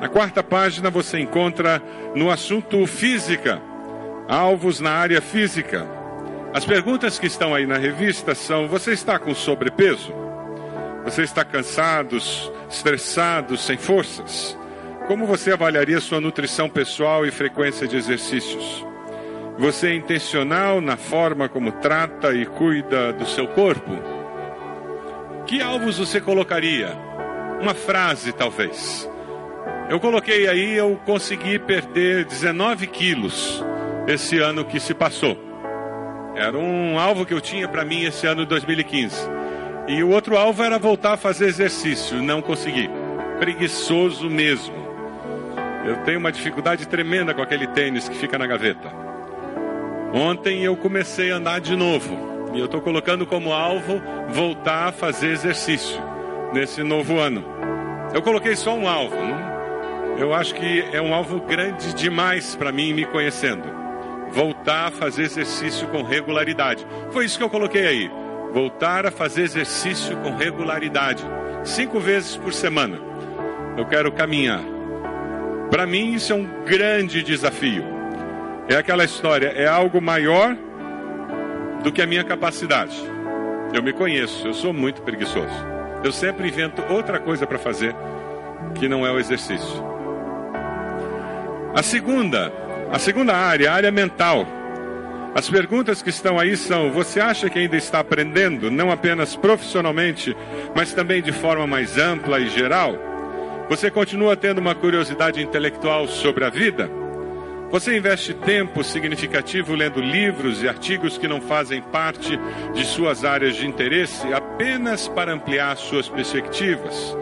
Na 0.00 0.08
quarta 0.08 0.42
página 0.42 0.88
você 0.88 1.18
encontra 1.18 1.82
no 2.14 2.30
assunto 2.30 2.86
física, 2.86 3.60
alvos 4.28 4.80
na 4.80 4.92
área 4.92 5.20
física. 5.20 5.86
As 6.54 6.64
perguntas 6.64 7.18
que 7.18 7.26
estão 7.26 7.54
aí 7.54 7.66
na 7.66 7.76
revista 7.76 8.34
são: 8.34 8.66
você 8.66 8.92
está 8.92 9.18
com 9.18 9.34
sobrepeso? 9.34 10.29
Você 11.04 11.22
está 11.22 11.44
cansado, 11.44 12.16
estressado, 12.68 13.56
sem 13.56 13.76
forças? 13.76 14.56
Como 15.06 15.26
você 15.26 15.52
avaliaria 15.52 15.98
sua 15.98 16.20
nutrição 16.20 16.68
pessoal 16.68 17.26
e 17.26 17.30
frequência 17.30 17.88
de 17.88 17.96
exercícios? 17.96 18.86
Você 19.58 19.88
é 19.88 19.94
intencional 19.94 20.80
na 20.80 20.96
forma 20.96 21.48
como 21.48 21.72
trata 21.72 22.32
e 22.34 22.46
cuida 22.46 23.12
do 23.12 23.26
seu 23.26 23.48
corpo? 23.48 23.90
Que 25.46 25.60
alvos 25.60 25.98
você 25.98 26.20
colocaria? 26.20 26.96
Uma 27.60 27.74
frase, 27.74 28.32
talvez. 28.32 29.08
Eu 29.88 29.98
coloquei 29.98 30.46
aí, 30.48 30.76
eu 30.76 31.00
consegui 31.04 31.58
perder 31.58 32.24
19 32.24 32.86
quilos 32.86 33.64
esse 34.06 34.38
ano 34.38 34.64
que 34.64 34.78
se 34.78 34.94
passou. 34.94 35.36
Era 36.36 36.56
um 36.56 36.98
alvo 36.98 37.26
que 37.26 37.34
eu 37.34 37.40
tinha 37.40 37.66
para 37.66 37.84
mim 37.84 38.04
esse 38.04 38.26
ano 38.26 38.42
de 38.42 38.50
2015. 38.50 39.39
E 39.88 40.02
o 40.02 40.10
outro 40.10 40.36
alvo 40.36 40.62
era 40.62 40.78
voltar 40.78 41.14
a 41.14 41.16
fazer 41.16 41.46
exercício. 41.46 42.22
Não 42.22 42.40
consegui. 42.40 42.88
Preguiçoso 43.38 44.28
mesmo. 44.28 44.74
Eu 45.84 45.96
tenho 46.04 46.18
uma 46.18 46.30
dificuldade 46.30 46.86
tremenda 46.86 47.34
com 47.34 47.42
aquele 47.42 47.66
tênis 47.66 48.08
que 48.08 48.16
fica 48.16 48.38
na 48.38 48.46
gaveta. 48.46 48.88
Ontem 50.12 50.62
eu 50.62 50.76
comecei 50.76 51.32
a 51.32 51.36
andar 51.36 51.60
de 51.60 51.74
novo. 51.74 52.30
E 52.52 52.58
eu 52.58 52.66
estou 52.66 52.80
colocando 52.80 53.26
como 53.26 53.52
alvo 53.52 54.02
voltar 54.28 54.88
a 54.88 54.92
fazer 54.92 55.28
exercício 55.28 56.00
nesse 56.52 56.82
novo 56.82 57.18
ano. 57.18 57.44
Eu 58.12 58.20
coloquei 58.22 58.56
só 58.56 58.74
um 58.74 58.88
alvo. 58.88 59.16
Não? 59.16 60.18
Eu 60.18 60.34
acho 60.34 60.54
que 60.54 60.84
é 60.92 61.00
um 61.00 61.14
alvo 61.14 61.40
grande 61.40 61.94
demais 61.94 62.54
para 62.54 62.72
mim, 62.72 62.92
me 62.92 63.06
conhecendo. 63.06 63.64
Voltar 64.32 64.88
a 64.88 64.90
fazer 64.90 65.22
exercício 65.22 65.88
com 65.88 66.02
regularidade. 66.02 66.86
Foi 67.10 67.24
isso 67.24 67.38
que 67.38 67.44
eu 67.44 67.50
coloquei 67.50 67.86
aí. 67.86 68.10
Voltar 68.52 69.06
a 69.06 69.10
fazer 69.10 69.42
exercício 69.42 70.16
com 70.18 70.34
regularidade. 70.34 71.24
Cinco 71.64 72.00
vezes 72.00 72.36
por 72.36 72.52
semana. 72.52 72.98
Eu 73.76 73.86
quero 73.86 74.10
caminhar. 74.10 74.60
Para 75.70 75.86
mim, 75.86 76.14
isso 76.14 76.32
é 76.32 76.36
um 76.36 76.64
grande 76.64 77.22
desafio. 77.22 77.84
É 78.68 78.76
aquela 78.76 79.04
história, 79.04 79.48
é 79.48 79.66
algo 79.66 80.00
maior 80.00 80.56
do 81.82 81.92
que 81.92 82.02
a 82.02 82.06
minha 82.06 82.24
capacidade. 82.24 82.96
Eu 83.72 83.82
me 83.82 83.92
conheço, 83.92 84.46
eu 84.46 84.54
sou 84.54 84.72
muito 84.72 85.02
preguiçoso. 85.02 85.54
Eu 86.02 86.12
sempre 86.12 86.48
invento 86.48 86.82
outra 86.92 87.20
coisa 87.20 87.46
para 87.46 87.58
fazer 87.58 87.94
que 88.74 88.88
não 88.88 89.06
é 89.06 89.12
o 89.12 89.18
exercício. 89.18 89.84
A 91.74 91.82
segunda, 91.82 92.52
a 92.90 92.98
segunda 92.98 93.36
área, 93.36 93.70
a 93.70 93.74
área 93.74 93.90
mental. 93.92 94.46
As 95.34 95.48
perguntas 95.48 96.02
que 96.02 96.10
estão 96.10 96.38
aí 96.38 96.56
são: 96.56 96.90
você 96.90 97.20
acha 97.20 97.48
que 97.48 97.58
ainda 97.58 97.76
está 97.76 98.00
aprendendo, 98.00 98.70
não 98.70 98.90
apenas 98.90 99.36
profissionalmente, 99.36 100.36
mas 100.74 100.92
também 100.92 101.22
de 101.22 101.32
forma 101.32 101.66
mais 101.66 101.96
ampla 101.98 102.40
e 102.40 102.48
geral? 102.48 102.96
Você 103.68 103.90
continua 103.90 104.36
tendo 104.36 104.58
uma 104.58 104.74
curiosidade 104.74 105.40
intelectual 105.40 106.08
sobre 106.08 106.44
a 106.44 106.50
vida? 106.50 106.90
Você 107.70 107.96
investe 107.96 108.34
tempo 108.34 108.82
significativo 108.82 109.76
lendo 109.76 110.00
livros 110.00 110.60
e 110.60 110.68
artigos 110.68 111.16
que 111.16 111.28
não 111.28 111.40
fazem 111.40 111.80
parte 111.80 112.36
de 112.74 112.84
suas 112.84 113.24
áreas 113.24 113.54
de 113.54 113.64
interesse 113.64 114.32
apenas 114.32 115.06
para 115.06 115.32
ampliar 115.32 115.76
suas 115.76 116.08
perspectivas? 116.08 117.16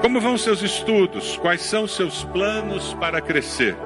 Como 0.00 0.20
vão 0.20 0.38
seus 0.38 0.62
estudos? 0.62 1.36
Quais 1.38 1.62
são 1.62 1.88
seus 1.88 2.22
planos 2.22 2.94
para 2.94 3.20
crescer? 3.20 3.76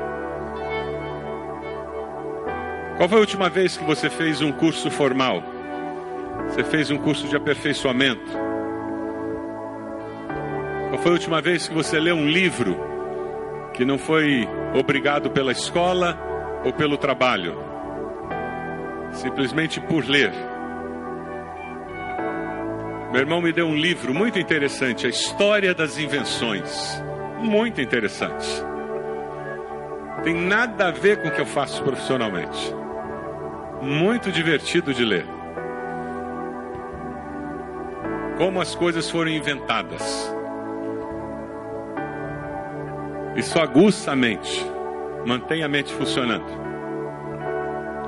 Qual 3.03 3.09
foi 3.09 3.19
a 3.19 3.23
última 3.23 3.51
vez 3.51 3.77
que 3.77 3.83
você 3.83 4.09
fez 4.09 4.41
um 4.41 4.53
curso 4.53 4.88
formal? 4.88 5.43
Você 6.47 6.62
fez 6.62 6.88
um 6.88 6.97
curso 6.97 7.27
de 7.27 7.35
aperfeiçoamento? 7.35 8.31
Qual 10.88 11.03
foi 11.03 11.11
a 11.11 11.15
última 11.15 11.43
vez 11.43 11.67
que 11.67 11.75
você 11.75 11.99
leu 11.99 12.15
um 12.15 12.29
livro 12.29 12.77
que 13.75 13.85
não 13.85 13.99
foi 13.99 14.49
obrigado 14.73 15.31
pela 15.31 15.51
escola 15.51 16.17
ou 16.65 16.73
pelo 16.73 16.97
trabalho, 16.97 17.59
simplesmente 19.11 19.81
por 19.81 20.09
ler. 20.09 20.31
Meu 23.11 23.21
irmão 23.21 23.43
me 23.43 23.53
deu 23.53 23.67
um 23.67 23.75
livro 23.75 24.15
muito 24.15 24.38
interessante, 24.38 25.09
A 25.09 25.11
História 25.11 25.75
das 25.75 25.99
Invenções. 25.99 27.03
Muito 27.41 27.81
interessante. 27.81 28.47
Tem 30.23 30.35
nada 30.35 30.87
a 30.87 30.91
ver 30.93 31.21
com 31.21 31.27
o 31.27 31.31
que 31.33 31.41
eu 31.41 31.47
faço 31.47 31.83
profissionalmente. 31.83 32.82
Muito 33.83 34.33
divertido 34.33 34.95
de 34.95 35.05
ler. 35.05 35.27
Como 38.38 38.61
as 38.61 38.75
coisas 38.75 39.11
foram 39.11 39.31
inventadas 39.31 40.33
isso 43.35 43.59
aguça 43.59 44.12
a 44.12 44.16
mente, 44.16 44.62
mantém 45.25 45.62
a 45.62 45.68
mente 45.68 45.92
funcionando. 45.95 46.45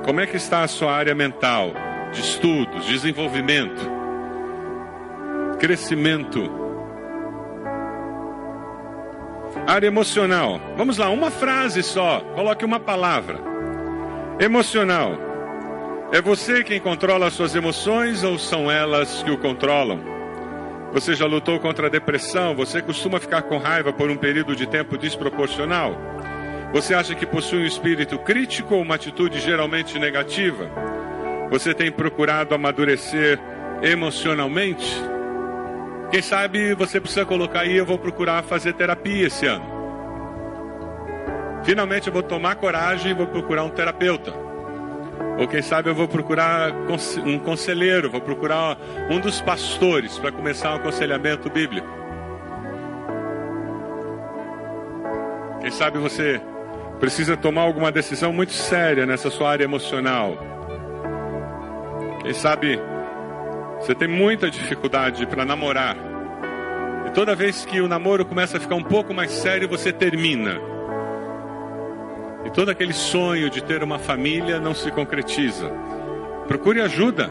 Como 0.03 0.19
é 0.19 0.27
que 0.27 0.37
está 0.37 0.61
a 0.61 0.67
sua 0.67 0.93
área 0.93 1.15
mental, 1.15 1.71
de 2.11 2.19
estudos, 2.21 2.85
desenvolvimento, 2.85 3.89
crescimento? 5.59 6.63
Área 9.65 9.87
emocional. 9.87 10.61
Vamos 10.77 10.99
lá, 10.99 11.09
uma 11.09 11.31
frase 11.31 11.81
só, 11.81 12.19
coloque 12.35 12.63
uma 12.63 12.79
palavra. 12.79 13.39
Emocional. 14.39 15.24
É 16.11 16.21
você 16.21 16.63
quem 16.63 16.79
controla 16.79 17.27
as 17.27 17.33
suas 17.33 17.55
emoções 17.55 18.23
ou 18.23 18.37
são 18.37 18.69
elas 18.69 19.23
que 19.23 19.31
o 19.31 19.37
controlam? 19.37 19.99
Você 20.93 21.15
já 21.15 21.25
lutou 21.25 21.59
contra 21.59 21.87
a 21.87 21.89
depressão? 21.89 22.55
Você 22.55 22.81
costuma 22.81 23.19
ficar 23.19 23.41
com 23.41 23.57
raiva 23.57 23.91
por 23.91 24.09
um 24.09 24.15
período 24.15 24.55
de 24.55 24.67
tempo 24.67 24.97
desproporcional? 24.97 25.99
Você 26.71 26.93
acha 26.93 27.15
que 27.15 27.25
possui 27.25 27.63
um 27.63 27.65
espírito 27.65 28.19
crítico 28.19 28.75
ou 28.75 28.83
uma 28.83 28.95
atitude 28.95 29.39
geralmente 29.39 29.97
negativa? 29.97 30.69
Você 31.49 31.73
tem 31.73 31.91
procurado 31.91 32.53
amadurecer 32.53 33.39
emocionalmente? 33.81 34.95
Quem 36.11 36.21
sabe 36.21 36.75
você 36.75 37.01
precisa 37.01 37.25
colocar 37.25 37.61
aí, 37.61 37.75
eu 37.75 37.85
vou 37.85 37.97
procurar 37.97 38.43
fazer 38.43 38.73
terapia 38.73 39.25
esse 39.25 39.47
ano. 39.47 39.65
Finalmente 41.63 42.07
eu 42.07 42.13
vou 42.13 42.23
tomar 42.23 42.55
coragem 42.55 43.11
e 43.11 43.15
vou 43.15 43.25
procurar 43.25 43.63
um 43.63 43.69
terapeuta. 43.69 44.44
Ou 45.37 45.47
quem 45.47 45.61
sabe 45.61 45.89
eu 45.89 45.95
vou 45.95 46.07
procurar 46.07 46.71
um 47.25 47.37
conselheiro, 47.39 48.09
vou 48.09 48.21
procurar 48.21 48.77
um 49.09 49.19
dos 49.19 49.41
pastores 49.41 50.17
para 50.17 50.31
começar 50.31 50.71
um 50.71 50.75
aconselhamento 50.75 51.49
bíblico. 51.49 51.87
Quem 55.61 55.71
sabe 55.71 55.97
você 55.97 56.41
precisa 56.99 57.35
tomar 57.35 57.63
alguma 57.63 57.91
decisão 57.91 58.31
muito 58.31 58.53
séria 58.53 59.05
nessa 59.05 59.29
sua 59.29 59.51
área 59.51 59.65
emocional. 59.65 60.37
Quem 62.21 62.33
sabe 62.33 62.79
você 63.79 63.93
tem 63.93 64.07
muita 64.07 64.49
dificuldade 64.49 65.27
para 65.27 65.45
namorar. 65.45 65.97
E 67.05 67.11
toda 67.11 67.35
vez 67.35 67.65
que 67.65 67.81
o 67.81 67.87
namoro 67.87 68.25
começa 68.25 68.57
a 68.57 68.59
ficar 68.59 68.75
um 68.75 68.83
pouco 68.83 69.13
mais 69.13 69.31
sério, 69.31 69.67
você 69.67 69.91
termina. 69.91 70.74
E 72.45 72.49
todo 72.51 72.69
aquele 72.69 72.93
sonho 72.93 73.49
de 73.49 73.63
ter 73.63 73.81
uma 73.83 73.97
família 73.97 74.59
não 74.59 74.73
se 74.73 74.91
concretiza. 74.91 75.71
Procure 76.47 76.79
ajuda. 76.79 77.29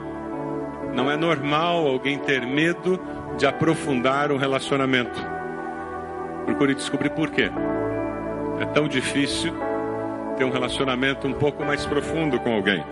Não 0.93 1.11
é 1.11 1.17
normal 1.17 1.87
alguém 1.87 2.19
ter 2.19 2.45
medo 2.45 3.01
de 3.39 3.47
aprofundar 3.47 4.33
um 4.33 4.37
relacionamento. 4.37 5.21
Procure 6.45 6.75
descobrir 6.75 7.11
por 7.11 7.31
quê. 7.31 7.51
É 8.61 8.67
tão 8.67 8.89
difícil 8.89 9.55
ter 10.37 10.45
um 10.45 10.51
relacionamento 10.51 11.27
um 11.27 11.33
pouco 11.33 11.65
mais 11.65 11.87
profundo 11.87 12.39
com 12.41 12.53
alguém. 12.53 12.85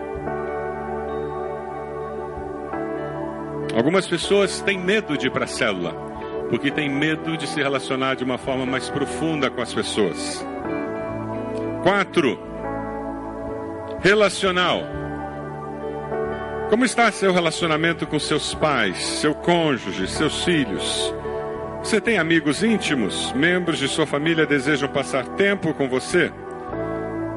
Algumas 3.74 4.06
pessoas 4.06 4.60
têm 4.60 4.78
medo 4.78 5.16
de 5.16 5.26
ir 5.26 5.30
para 5.30 5.44
a 5.44 5.48
célula, 5.48 5.92
porque 6.50 6.70
têm 6.70 6.88
medo 6.88 7.36
de 7.36 7.46
se 7.46 7.60
relacionar 7.60 8.14
de 8.14 8.22
uma 8.22 8.38
forma 8.38 8.66
mais 8.66 8.88
profunda 8.90 9.50
com 9.50 9.62
as 9.62 9.72
pessoas. 9.72 10.44
Quatro, 11.82 12.38
relacional. 14.00 14.82
Como 16.70 16.84
está 16.84 17.10
seu 17.10 17.32
relacionamento 17.32 18.06
com 18.06 18.20
seus 18.20 18.54
pais, 18.54 18.96
seu 19.04 19.34
cônjuge, 19.34 20.06
seus 20.06 20.44
filhos? 20.44 21.12
Você 21.82 22.00
tem 22.00 22.18
amigos 22.18 22.62
íntimos? 22.62 23.32
Membros 23.32 23.80
de 23.80 23.88
sua 23.88 24.06
família 24.06 24.46
desejam 24.46 24.88
passar 24.88 25.26
tempo 25.30 25.74
com 25.74 25.88
você? 25.88 26.32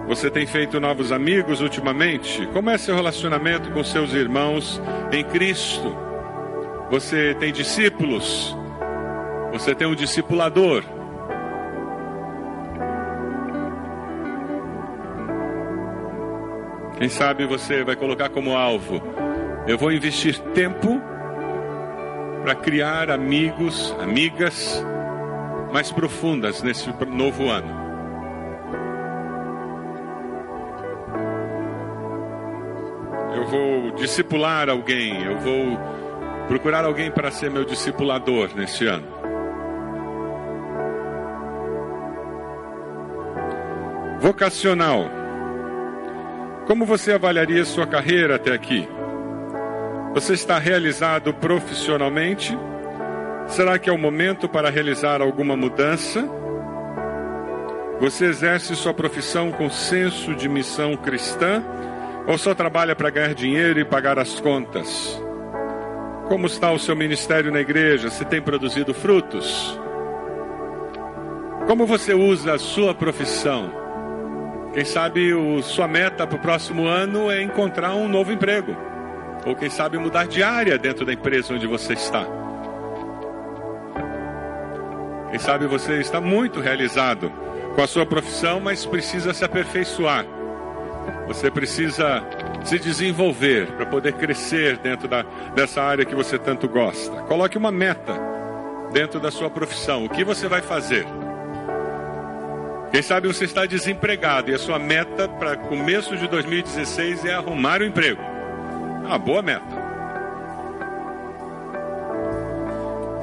Você 0.08 0.30
tem 0.30 0.46
feito 0.46 0.80
novos 0.80 1.12
amigos 1.12 1.60
ultimamente? 1.60 2.46
Como 2.54 2.70
é 2.70 2.78
seu 2.78 2.96
relacionamento 2.96 3.72
com 3.72 3.84
seus 3.84 4.14
irmãos 4.14 4.80
em 5.12 5.24
Cristo? 5.24 5.98
Você 6.91 7.34
tem 7.39 7.52
discípulos? 7.52 8.56
Você 9.52 9.74
tem 9.74 9.88
um 9.88 9.96
discipulador? 9.96 10.84
Quem 16.98 17.10
sabe 17.10 17.46
você 17.46 17.84
vai 17.84 17.96
colocar 17.96 18.30
como 18.30 18.56
alvo: 18.56 19.02
eu 19.68 19.78
vou 19.78 19.91
investir 19.91 20.39
tempo 20.54 21.02
para 22.43 22.56
criar 22.56 23.10
amigos, 23.10 23.96
amigas 24.00 24.84
mais 25.74 25.91
profundas 25.91 26.62
nesse 26.62 26.89
novo 27.08 27.50
ano. 27.50 27.86
Eu 33.36 33.46
vou 33.48 33.91
discipular 33.96 34.70
alguém, 34.70 35.22
eu 35.24 35.38
vou 35.39 35.78
procurar 36.48 36.86
alguém 36.86 37.12
para 37.12 37.30
ser 37.30 37.52
meu 37.52 37.66
discipulador 37.66 38.50
neste 38.56 38.86
ano. 38.86 39.08
Vocacional. 44.20 45.24
Como 46.66 46.84
você 46.84 47.13
avaliaria 47.13 47.63
sua 47.63 47.86
carreira 47.86 48.38
até 48.38 48.51
aqui? 48.51 48.88
Você 50.16 50.34
está 50.34 50.57
realizado 50.57 51.32
profissionalmente? 51.32 52.57
Será 53.47 53.78
que 53.78 53.88
é 53.88 53.93
o 53.93 53.97
momento 53.99 54.49
para 54.49 54.72
realizar 54.72 55.22
alguma 55.22 55.55
mudança? 55.55 56.28
Você 57.99 58.26
exerce 58.26 58.76
sua 58.76 58.95
profissão 58.95 59.51
com 59.51 59.70
senso 59.70 60.34
de 60.34 60.49
missão 60.49 60.97
cristã 60.97 61.63
ou 62.28 62.36
só 62.36 62.55
trabalha 62.55 62.95
para 62.95 63.11
ganhar 63.11 63.36
dinheiro 63.36 63.80
e 63.80 63.86
pagar 63.86 64.18
as 64.18 64.39
contas? 64.39 65.22
Como 66.28 66.47
está 66.47 66.72
o 66.72 66.80
seu 66.80 66.95
ministério 66.95 67.51
na 67.51 67.59
igreja? 67.59 68.09
Se 68.09 68.26
tem 68.26 68.41
produzido 68.41 68.91
frutos? 68.91 69.80
Como 71.68 71.86
você 71.86 72.16
usa 72.16 72.55
a 72.55 72.57
sua 72.57 72.95
profissão? 72.95 73.84
Quem 74.76 74.84
sabe 74.84 75.34
o, 75.34 75.63
sua 75.63 75.88
meta 75.88 76.28
para 76.28 76.36
o 76.36 76.39
próximo 76.39 76.86
ano 76.86 77.32
é 77.32 77.41
encontrar 77.41 77.95
um 77.95 78.09
novo 78.09 78.34
emprego. 78.34 78.76
Ou 79.45 79.55
quem 79.55 79.69
sabe 79.69 79.97
mudar 79.97 80.28
de 80.28 80.43
área 80.43 80.78
dentro 80.78 81.05
da 81.05 81.13
empresa 81.13 81.53
onde 81.53 81.65
você 81.65 81.93
está. 81.93 82.28
Quem 85.32 85.39
sabe 85.39 85.65
você 85.65 86.01
está 86.01 86.19
muito 86.19 86.59
realizado 86.59 87.32
com 87.73 87.82
a 87.82 87.88
sua 87.88 88.05
profissão, 88.05 88.59
mas 88.59 88.86
precisa 88.86 89.34
se 89.34 89.45
aperfeiçoar. 89.45 90.26
Você 91.26 91.49
precisa 91.49 92.21
se 92.65 92.78
desenvolver 92.78 93.67
para 93.78 93.86
poder 93.86 94.11
crescer 94.15 94.76
dentro 94.80 95.07
da, 95.07 95.21
dessa 95.55 95.82
área 95.82 96.03
que 96.03 96.13
você 96.13 96.38
tanto 96.38 96.67
gosta. 96.67 97.21
Coloque 97.21 97.57
uma 97.57 97.71
meta 97.71 98.13
dentro 98.91 99.21
da 99.21 99.32
sua 99.32 99.49
profissão. 99.49 100.03
O 100.03 100.09
que 100.09 100.26
você 100.26 100.49
vai 100.49 100.61
fazer? 100.61 101.05
Quem 102.91 103.01
sabe 103.01 103.27
você 103.27 103.45
está 103.45 103.65
desempregado 103.65 104.51
e 104.51 104.53
a 104.53 104.59
sua 104.59 104.79
meta 104.79 105.27
para 105.27 105.57
começo 105.57 106.15
de 106.15 106.27
2016 106.27 107.25
é 107.25 107.33
arrumar 107.33 107.81
um 107.81 107.86
emprego. 107.86 108.21
É 108.21 109.07
uma 109.07 109.19
boa 109.19 109.41
meta. 109.41 109.86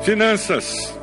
Finanças. 0.03 0.99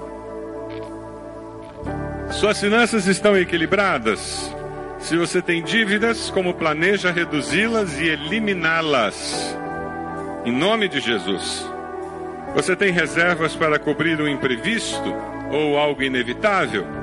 Suas 2.31 2.59
finanças 2.59 3.07
estão 3.07 3.35
equilibradas? 3.35 4.53
Se 4.99 5.17
você 5.17 5.41
tem 5.41 5.63
dívidas, 5.63 6.29
como 6.29 6.53
planeja 6.53 7.11
reduzi-las 7.11 7.99
e 7.99 8.09
eliminá-las? 8.09 9.55
Em 10.45 10.51
nome 10.51 10.87
de 10.87 10.99
Jesus. 10.99 11.65
Você 12.53 12.75
tem 12.75 12.91
reservas 12.91 13.55
para 13.55 13.79
cobrir 13.79 14.21
um 14.21 14.27
imprevisto 14.27 15.15
ou 15.51 15.77
algo 15.77 16.03
inevitável? 16.03 16.98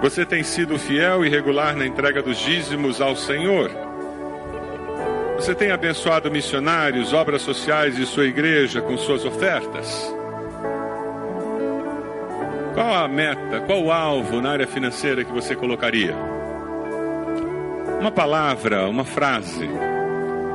Você 0.00 0.24
tem 0.24 0.44
sido 0.44 0.78
fiel 0.78 1.24
e 1.24 1.28
regular 1.28 1.74
na 1.74 1.84
entrega 1.84 2.22
dos 2.22 2.38
dízimos 2.38 3.00
ao 3.00 3.16
Senhor? 3.16 3.70
Você 5.34 5.54
tem 5.54 5.72
abençoado 5.72 6.30
missionários, 6.30 7.12
obras 7.12 7.42
sociais 7.42 7.96
de 7.96 8.06
sua 8.06 8.26
igreja 8.26 8.80
com 8.80 8.96
suas 8.96 9.24
ofertas? 9.24 10.14
Qual 12.74 12.94
a 12.94 13.08
meta, 13.08 13.60
qual 13.66 13.82
o 13.82 13.90
alvo 13.90 14.40
na 14.40 14.50
área 14.50 14.66
financeira 14.68 15.24
que 15.24 15.32
você 15.32 15.56
colocaria? 15.56 16.14
Uma 18.00 18.12
palavra, 18.12 18.88
uma 18.88 19.04
frase, 19.04 19.68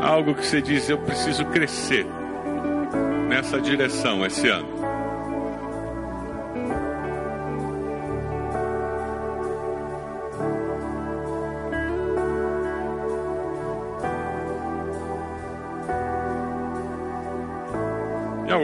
algo 0.01 0.33
que 0.33 0.45
você 0.45 0.61
diz: 0.61 0.89
eu 0.89 0.99
preciso 0.99 1.43
crescer 1.47 2.05
nessa 3.27 3.59
direção 3.59 4.25
esse 4.25 4.47
ano. 4.47 4.92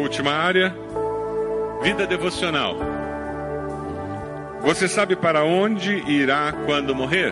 Última 0.10 0.32
área, 0.32 0.76
vida 1.84 2.07
devocional. 2.07 2.76
Você 4.62 4.88
sabe 4.88 5.16
para 5.16 5.43
onde 5.43 5.97
irá 6.12 6.51
quando 6.66 6.95
morrer? 6.95 7.32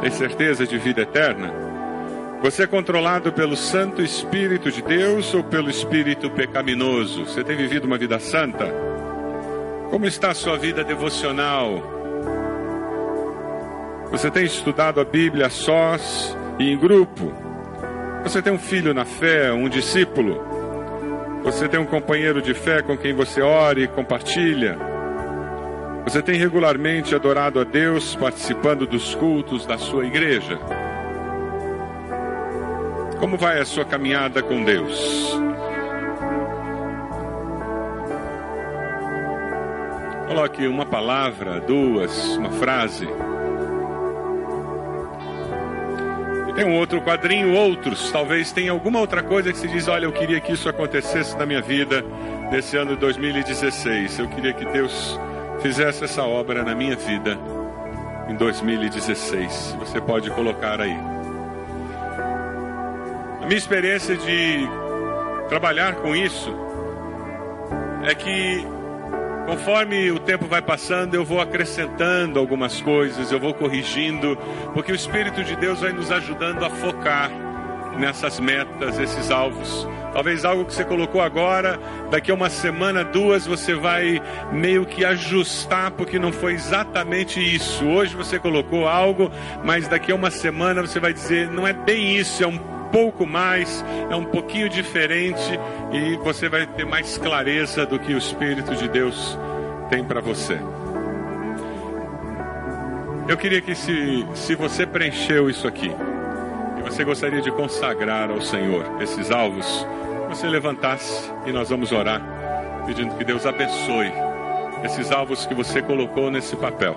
Tem 0.00 0.10
certeza 0.10 0.66
de 0.66 0.76
vida 0.76 1.02
eterna? 1.02 1.54
Você 2.42 2.64
é 2.64 2.66
controlado 2.66 3.32
pelo 3.32 3.56
Santo 3.56 4.02
Espírito 4.02 4.72
de 4.72 4.82
Deus 4.82 5.32
ou 5.32 5.44
pelo 5.44 5.70
Espírito 5.70 6.28
pecaminoso? 6.30 7.26
Você 7.26 7.44
tem 7.44 7.56
vivido 7.56 7.84
uma 7.84 7.96
vida 7.96 8.18
santa? 8.18 8.66
Como 9.90 10.06
está 10.06 10.32
a 10.32 10.34
sua 10.34 10.58
vida 10.58 10.82
devocional? 10.82 11.80
Você 14.10 14.32
tem 14.32 14.44
estudado 14.44 15.00
a 15.00 15.04
Bíblia 15.04 15.48
sós 15.48 16.36
e 16.58 16.72
em 16.72 16.76
grupo? 16.76 17.32
Você 18.24 18.42
tem 18.42 18.52
um 18.52 18.58
filho 18.58 18.92
na 18.92 19.04
fé, 19.04 19.52
um 19.52 19.68
discípulo? 19.68 20.53
Você 21.44 21.68
tem 21.68 21.78
um 21.78 21.84
companheiro 21.84 22.40
de 22.40 22.54
fé 22.54 22.80
com 22.80 22.96
quem 22.96 23.12
você 23.12 23.42
ora 23.42 23.78
e 23.78 23.86
compartilha? 23.86 24.78
Você 26.04 26.22
tem 26.22 26.38
regularmente 26.38 27.14
adorado 27.14 27.60
a 27.60 27.64
Deus 27.64 28.16
participando 28.16 28.86
dos 28.86 29.14
cultos 29.14 29.66
da 29.66 29.76
sua 29.76 30.06
igreja? 30.06 30.58
Como 33.20 33.36
vai 33.36 33.60
a 33.60 33.64
sua 33.66 33.84
caminhada 33.84 34.42
com 34.42 34.64
Deus? 34.64 35.38
Coloque 40.26 40.66
uma 40.66 40.86
palavra, 40.86 41.60
duas, 41.60 42.36
uma 42.38 42.50
frase. 42.52 43.06
Tem 46.54 46.64
um 46.64 46.74
outro 46.74 47.00
quadrinho, 47.02 47.52
outros. 47.52 48.10
Talvez 48.10 48.52
tenha 48.52 48.70
alguma 48.70 49.00
outra 49.00 49.22
coisa 49.22 49.52
que 49.52 49.58
se 49.58 49.68
diz: 49.68 49.88
olha, 49.88 50.04
eu 50.04 50.12
queria 50.12 50.40
que 50.40 50.52
isso 50.52 50.68
acontecesse 50.68 51.36
na 51.36 51.44
minha 51.44 51.60
vida 51.60 52.04
nesse 52.50 52.76
ano 52.76 52.94
de 52.94 53.00
2016. 53.00 54.18
Eu 54.18 54.28
queria 54.28 54.52
que 54.52 54.64
Deus 54.66 55.18
fizesse 55.60 56.04
essa 56.04 56.22
obra 56.22 56.62
na 56.62 56.74
minha 56.74 56.96
vida 56.96 57.38
em 58.28 58.36
2016. 58.36 59.76
Você 59.78 60.00
pode 60.00 60.30
colocar 60.30 60.80
aí. 60.80 60.96
A 63.42 63.46
minha 63.46 63.58
experiência 63.58 64.16
de 64.16 64.66
trabalhar 65.48 65.96
com 65.96 66.16
isso 66.16 66.54
é 68.02 68.14
que 68.14 68.73
conforme 69.46 70.10
o 70.10 70.18
tempo 70.18 70.46
vai 70.46 70.62
passando, 70.62 71.14
eu 71.14 71.24
vou 71.24 71.40
acrescentando 71.40 72.38
algumas 72.38 72.80
coisas, 72.80 73.30
eu 73.30 73.38
vou 73.40 73.54
corrigindo, 73.54 74.36
porque 74.72 74.92
o 74.92 74.94
Espírito 74.94 75.44
de 75.44 75.56
Deus 75.56 75.80
vai 75.80 75.92
nos 75.92 76.10
ajudando 76.10 76.64
a 76.64 76.70
focar 76.70 77.30
nessas 77.98 78.40
metas, 78.40 78.98
esses 78.98 79.30
alvos. 79.30 79.86
Talvez 80.12 80.44
algo 80.44 80.64
que 80.64 80.72
você 80.72 80.84
colocou 80.84 81.20
agora, 81.20 81.78
daqui 82.10 82.30
a 82.30 82.34
uma 82.34 82.48
semana, 82.48 83.02
duas, 83.02 83.46
você 83.46 83.74
vai 83.74 84.22
meio 84.52 84.86
que 84.86 85.04
ajustar, 85.04 85.90
porque 85.90 86.18
não 86.20 86.32
foi 86.32 86.52
exatamente 86.52 87.40
isso. 87.40 87.84
Hoje 87.84 88.14
você 88.14 88.38
colocou 88.38 88.86
algo, 88.86 89.30
mas 89.64 89.88
daqui 89.88 90.12
a 90.12 90.14
uma 90.14 90.30
semana 90.30 90.82
você 90.82 91.00
vai 91.00 91.12
dizer, 91.12 91.50
não 91.50 91.66
é 91.66 91.72
bem 91.72 92.16
isso, 92.16 92.44
é 92.44 92.46
um 92.46 92.73
pouco 92.94 93.26
mais, 93.26 93.84
é 94.08 94.14
um 94.14 94.24
pouquinho 94.24 94.68
diferente, 94.68 95.58
e 95.92 96.16
você 96.18 96.48
vai 96.48 96.64
ter 96.64 96.86
mais 96.86 97.18
clareza 97.18 97.84
do 97.84 97.98
que 97.98 98.14
o 98.14 98.18
Espírito 98.18 98.72
de 98.76 98.86
Deus 98.86 99.36
tem 99.90 100.04
para 100.04 100.20
você. 100.20 100.60
Eu 103.26 103.36
queria 103.36 103.60
que 103.60 103.74
se, 103.74 104.24
se 104.34 104.54
você 104.54 104.86
preencheu 104.86 105.50
isso 105.50 105.66
aqui, 105.66 105.90
e 106.78 106.82
você 106.82 107.02
gostaria 107.02 107.42
de 107.42 107.50
consagrar 107.50 108.30
ao 108.30 108.40
Senhor 108.40 108.84
esses 109.02 109.32
alvos, 109.32 109.84
você 110.28 110.46
levantasse 110.46 111.32
e 111.46 111.50
nós 111.50 111.70
vamos 111.70 111.90
orar, 111.90 112.22
pedindo 112.86 113.16
que 113.16 113.24
Deus 113.24 113.44
abençoe 113.44 114.12
esses 114.84 115.10
alvos 115.10 115.46
que 115.46 115.54
você 115.54 115.82
colocou 115.82 116.30
nesse 116.30 116.54
papel. 116.54 116.94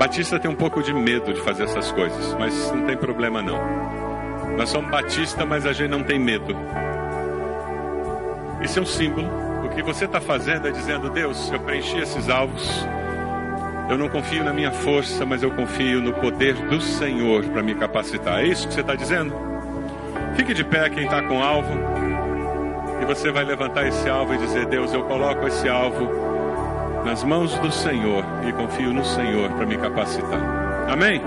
Batista 0.00 0.40
tem 0.40 0.50
um 0.50 0.56
pouco 0.56 0.82
de 0.82 0.92
medo 0.92 1.32
de 1.32 1.40
fazer 1.42 1.64
essas 1.64 1.92
coisas, 1.92 2.34
mas 2.38 2.72
não 2.72 2.86
tem 2.86 2.96
problema 2.96 3.42
não. 3.42 3.60
Nós 4.56 4.70
somos 4.70 4.90
Batista, 4.90 5.44
mas 5.44 5.66
a 5.66 5.72
gente 5.72 5.90
não 5.90 6.02
tem 6.02 6.18
medo. 6.18 6.56
Isso 8.62 8.78
é 8.78 8.82
um 8.82 8.86
símbolo. 8.86 9.28
O 9.64 9.68
que 9.68 9.82
você 9.82 10.06
está 10.06 10.20
fazendo 10.20 10.66
é 10.66 10.70
dizendo: 10.70 11.10
Deus, 11.10 11.52
eu 11.52 11.60
preenchi 11.60 11.98
esses 11.98 12.30
alvos 12.30 12.84
eu 13.90 13.98
não 13.98 14.08
confio 14.08 14.44
na 14.44 14.52
minha 14.52 14.70
força, 14.70 15.26
mas 15.26 15.42
eu 15.42 15.50
confio 15.50 16.00
no 16.00 16.12
poder 16.12 16.54
do 16.54 16.80
Senhor 16.80 17.44
para 17.46 17.60
me 17.60 17.74
capacitar. 17.74 18.38
É 18.38 18.46
isso 18.46 18.68
que 18.68 18.74
você 18.74 18.82
está 18.82 18.94
dizendo? 18.94 19.34
Fique 20.36 20.54
de 20.54 20.62
pé 20.62 20.88
quem 20.90 21.06
está 21.06 21.20
com 21.20 21.42
alvo. 21.42 21.76
E 23.02 23.04
você 23.04 23.32
vai 23.32 23.42
levantar 23.42 23.88
esse 23.88 24.08
alvo 24.08 24.32
e 24.32 24.38
dizer: 24.38 24.66
Deus, 24.66 24.94
eu 24.94 25.02
coloco 25.02 25.44
esse 25.48 25.68
alvo 25.68 26.29
nas 27.04 27.24
mãos 27.24 27.54
do 27.58 27.70
Senhor 27.72 28.24
e 28.46 28.52
confio 28.52 28.92
no 28.92 29.04
Senhor 29.04 29.50
para 29.50 29.66
me 29.66 29.76
capacitar. 29.76 30.40
Amém? 30.88 31.20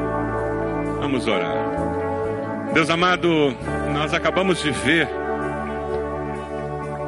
Vamos 1.00 1.28
orar. 1.28 2.72
Deus 2.74 2.90
amado, 2.90 3.56
nós 3.94 4.14
acabamos 4.14 4.62
de 4.62 4.72
ver, 4.72 5.08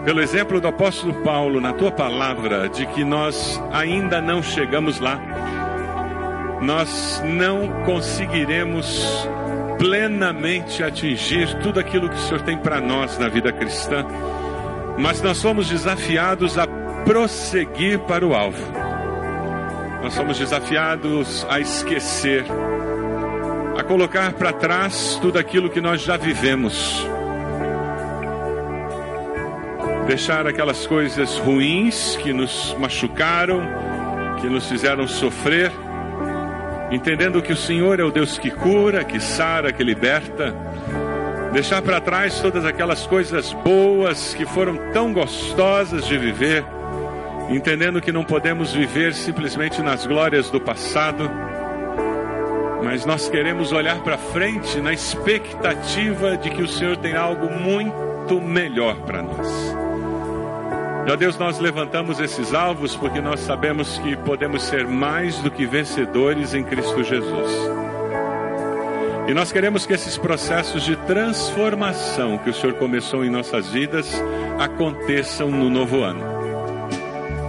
pelo 0.04 0.22
exemplo 0.22 0.62
do 0.62 0.68
apóstolo 0.68 1.14
Paulo, 1.24 1.60
na 1.60 1.74
tua 1.74 1.92
palavra, 1.92 2.70
de 2.70 2.86
que 2.88 3.04
nós 3.04 3.62
ainda 3.72 4.22
não 4.22 4.44
chegamos 4.44 5.00
lá. 5.00 5.20
Nós 6.62 7.22
não 7.26 7.84
conseguiremos 7.84 9.28
plenamente 9.78 10.84
atingir 10.84 11.54
tudo 11.62 11.80
aquilo 11.80 12.10
que 12.10 12.16
o 12.16 12.20
Senhor 12.20 12.42
tem 12.42 12.58
para 12.58 12.80
nós 12.80 13.18
na 13.18 13.28
vida 13.28 13.52
cristã, 13.52 14.06
mas 14.98 15.22
nós 15.22 15.38
somos 15.38 15.70
desafiados 15.70 16.58
a 16.58 16.68
prosseguir 17.06 18.00
para 18.00 18.26
o 18.28 18.36
alvo. 18.36 18.62
Nós 20.04 20.14
somos 20.14 20.38
desafiados 20.38 21.46
a 21.50 21.60
esquecer, 21.60 22.44
a 23.78 23.84
colocar 23.84 24.34
para 24.34 24.52
trás 24.52 25.18
tudo 25.22 25.40
aquilo 25.40 25.70
que 25.70 25.80
nós 25.80 26.02
já 26.02 26.18
vivemos. 26.18 27.08
Deixar 30.08 30.46
aquelas 30.46 30.86
coisas 30.86 31.38
ruins 31.38 32.18
que 32.18 32.34
nos 32.34 32.76
machucaram, 32.78 33.62
que 34.42 34.48
nos 34.48 34.68
fizeram 34.68 35.08
sofrer 35.08 35.72
entendendo 36.92 37.42
que 37.42 37.54
o 37.54 37.58
Senhor 37.58 38.00
é 38.00 38.04
o 38.04 38.12
Deus 38.12 38.38
que 38.38 38.52
cura, 38.52 39.04
que 39.04 39.20
sara, 39.20 39.72
que 39.72 39.84
liberta. 39.84 40.56
Deixar 41.52 41.82
para 41.82 42.02
trás 42.02 42.40
todas 42.42 42.66
aquelas 42.66 43.08
coisas 43.08 43.54
boas 43.54 44.34
que 44.34 44.46
foram 44.46 44.78
tão 44.92 45.14
gostosas 45.14 46.06
de 46.06 46.18
viver, 46.18 46.64
entendendo 47.50 48.02
que 48.02 48.12
não 48.12 48.24
podemos 48.24 48.74
viver 48.74 49.14
simplesmente 49.14 49.82
nas 49.82 50.06
glórias 50.06 50.50
do 50.50 50.60
passado, 50.60 51.30
mas 52.84 53.06
nós 53.06 53.30
queremos 53.30 53.72
olhar 53.72 54.00
para 54.04 54.18
frente 54.18 54.80
na 54.80 54.94
expectativa 54.94 56.38
de 56.38 56.50
que 56.50 56.62
o 56.62 56.68
Senhor 56.68 56.98
tem 56.98 57.16
algo 57.16 57.50
muito 57.50 58.40
melhor 58.42 58.96
para 59.02 59.22
nós. 59.22 59.76
Ó 61.08 61.16
Deus, 61.16 61.38
nós 61.38 61.60
levantamos 61.60 62.20
esses 62.20 62.54
alvos 62.54 62.96
porque 62.96 63.22
nós 63.22 63.40
sabemos 63.40 64.00
que 64.00 64.16
podemos 64.18 64.64
ser 64.64 64.88
mais 64.88 65.38
do 65.40 65.52
que 65.52 65.66
vencedores 65.66 66.56
em 66.56 66.64
Cristo 66.64 67.04
Jesus. 67.04 67.52
E 69.28 69.34
nós 69.34 69.52
queremos 69.52 69.86
que 69.86 69.94
esses 69.94 70.18
processos 70.18 70.84
de 70.84 70.96
transformação 70.96 72.38
que 72.40 72.50
o 72.50 72.54
Senhor 72.54 72.76
começou 72.76 73.24
em 73.24 73.30
nossas 73.30 73.70
vidas 73.70 74.08
aconteçam 74.60 75.50
no 75.50 75.70
novo 75.70 76.04
ano. 76.04 76.35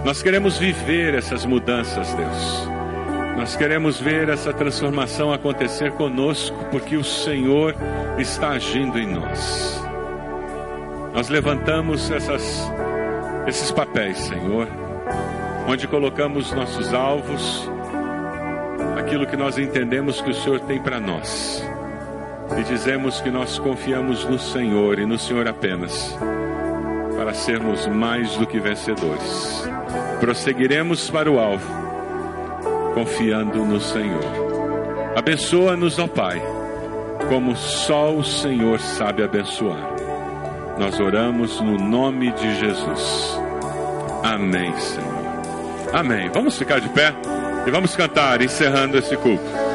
Nós 0.07 0.23
queremos 0.23 0.57
viver 0.57 1.15
essas 1.15 1.45
mudanças, 1.45 2.13
Deus. 2.13 2.69
Nós 3.35 3.57
queremos 3.57 3.99
ver 3.99 4.29
essa 4.29 4.53
transformação 4.53 5.33
acontecer 5.33 5.91
conosco, 5.91 6.55
porque 6.71 6.95
o 6.95 7.03
Senhor 7.03 7.75
está 8.17 8.51
agindo 8.51 8.97
em 8.97 9.05
nós. 9.05 9.83
Nós 11.13 11.27
levantamos 11.27 12.09
essas 12.09 12.71
esses 13.45 13.69
papéis, 13.69 14.17
Senhor, 14.19 14.69
onde 15.67 15.85
colocamos 15.89 16.53
nossos 16.53 16.93
alvos, 16.93 17.69
aquilo 18.97 19.27
que 19.27 19.35
nós 19.35 19.57
entendemos 19.57 20.21
que 20.21 20.29
o 20.29 20.33
Senhor 20.33 20.61
tem 20.61 20.81
para 20.81 21.01
nós. 21.01 21.61
E 22.57 22.63
dizemos 22.63 23.19
que 23.19 23.29
nós 23.29 23.59
confiamos 23.59 24.23
no 24.23 24.39
Senhor 24.39 24.99
e 24.99 25.05
no 25.05 25.19
Senhor 25.19 25.49
apenas, 25.49 26.17
para 27.17 27.33
sermos 27.33 27.85
mais 27.87 28.37
do 28.37 28.47
que 28.47 28.57
vencedores. 28.57 29.67
Prosseguiremos 30.19 31.09
para 31.09 31.31
o 31.31 31.39
alvo, 31.39 31.67
confiando 32.93 33.63
no 33.63 33.79
Senhor. 33.79 34.23
Abençoa-nos, 35.15 35.99
ó 35.99 36.07
Pai, 36.07 36.41
como 37.29 37.55
só 37.55 38.13
o 38.13 38.23
Senhor 38.23 38.79
sabe 38.79 39.23
abençoar. 39.23 39.95
Nós 40.77 40.99
oramos 40.99 41.59
no 41.59 41.77
nome 41.77 42.31
de 42.31 42.55
Jesus. 42.55 43.39
Amém, 44.23 44.75
Senhor. 44.77 45.17
Amém. 45.93 46.29
Vamos 46.33 46.57
ficar 46.57 46.79
de 46.79 46.89
pé 46.89 47.13
e 47.65 47.71
vamos 47.71 47.95
cantar, 47.95 48.41
encerrando 48.41 48.97
esse 48.97 49.15
culto. 49.17 49.66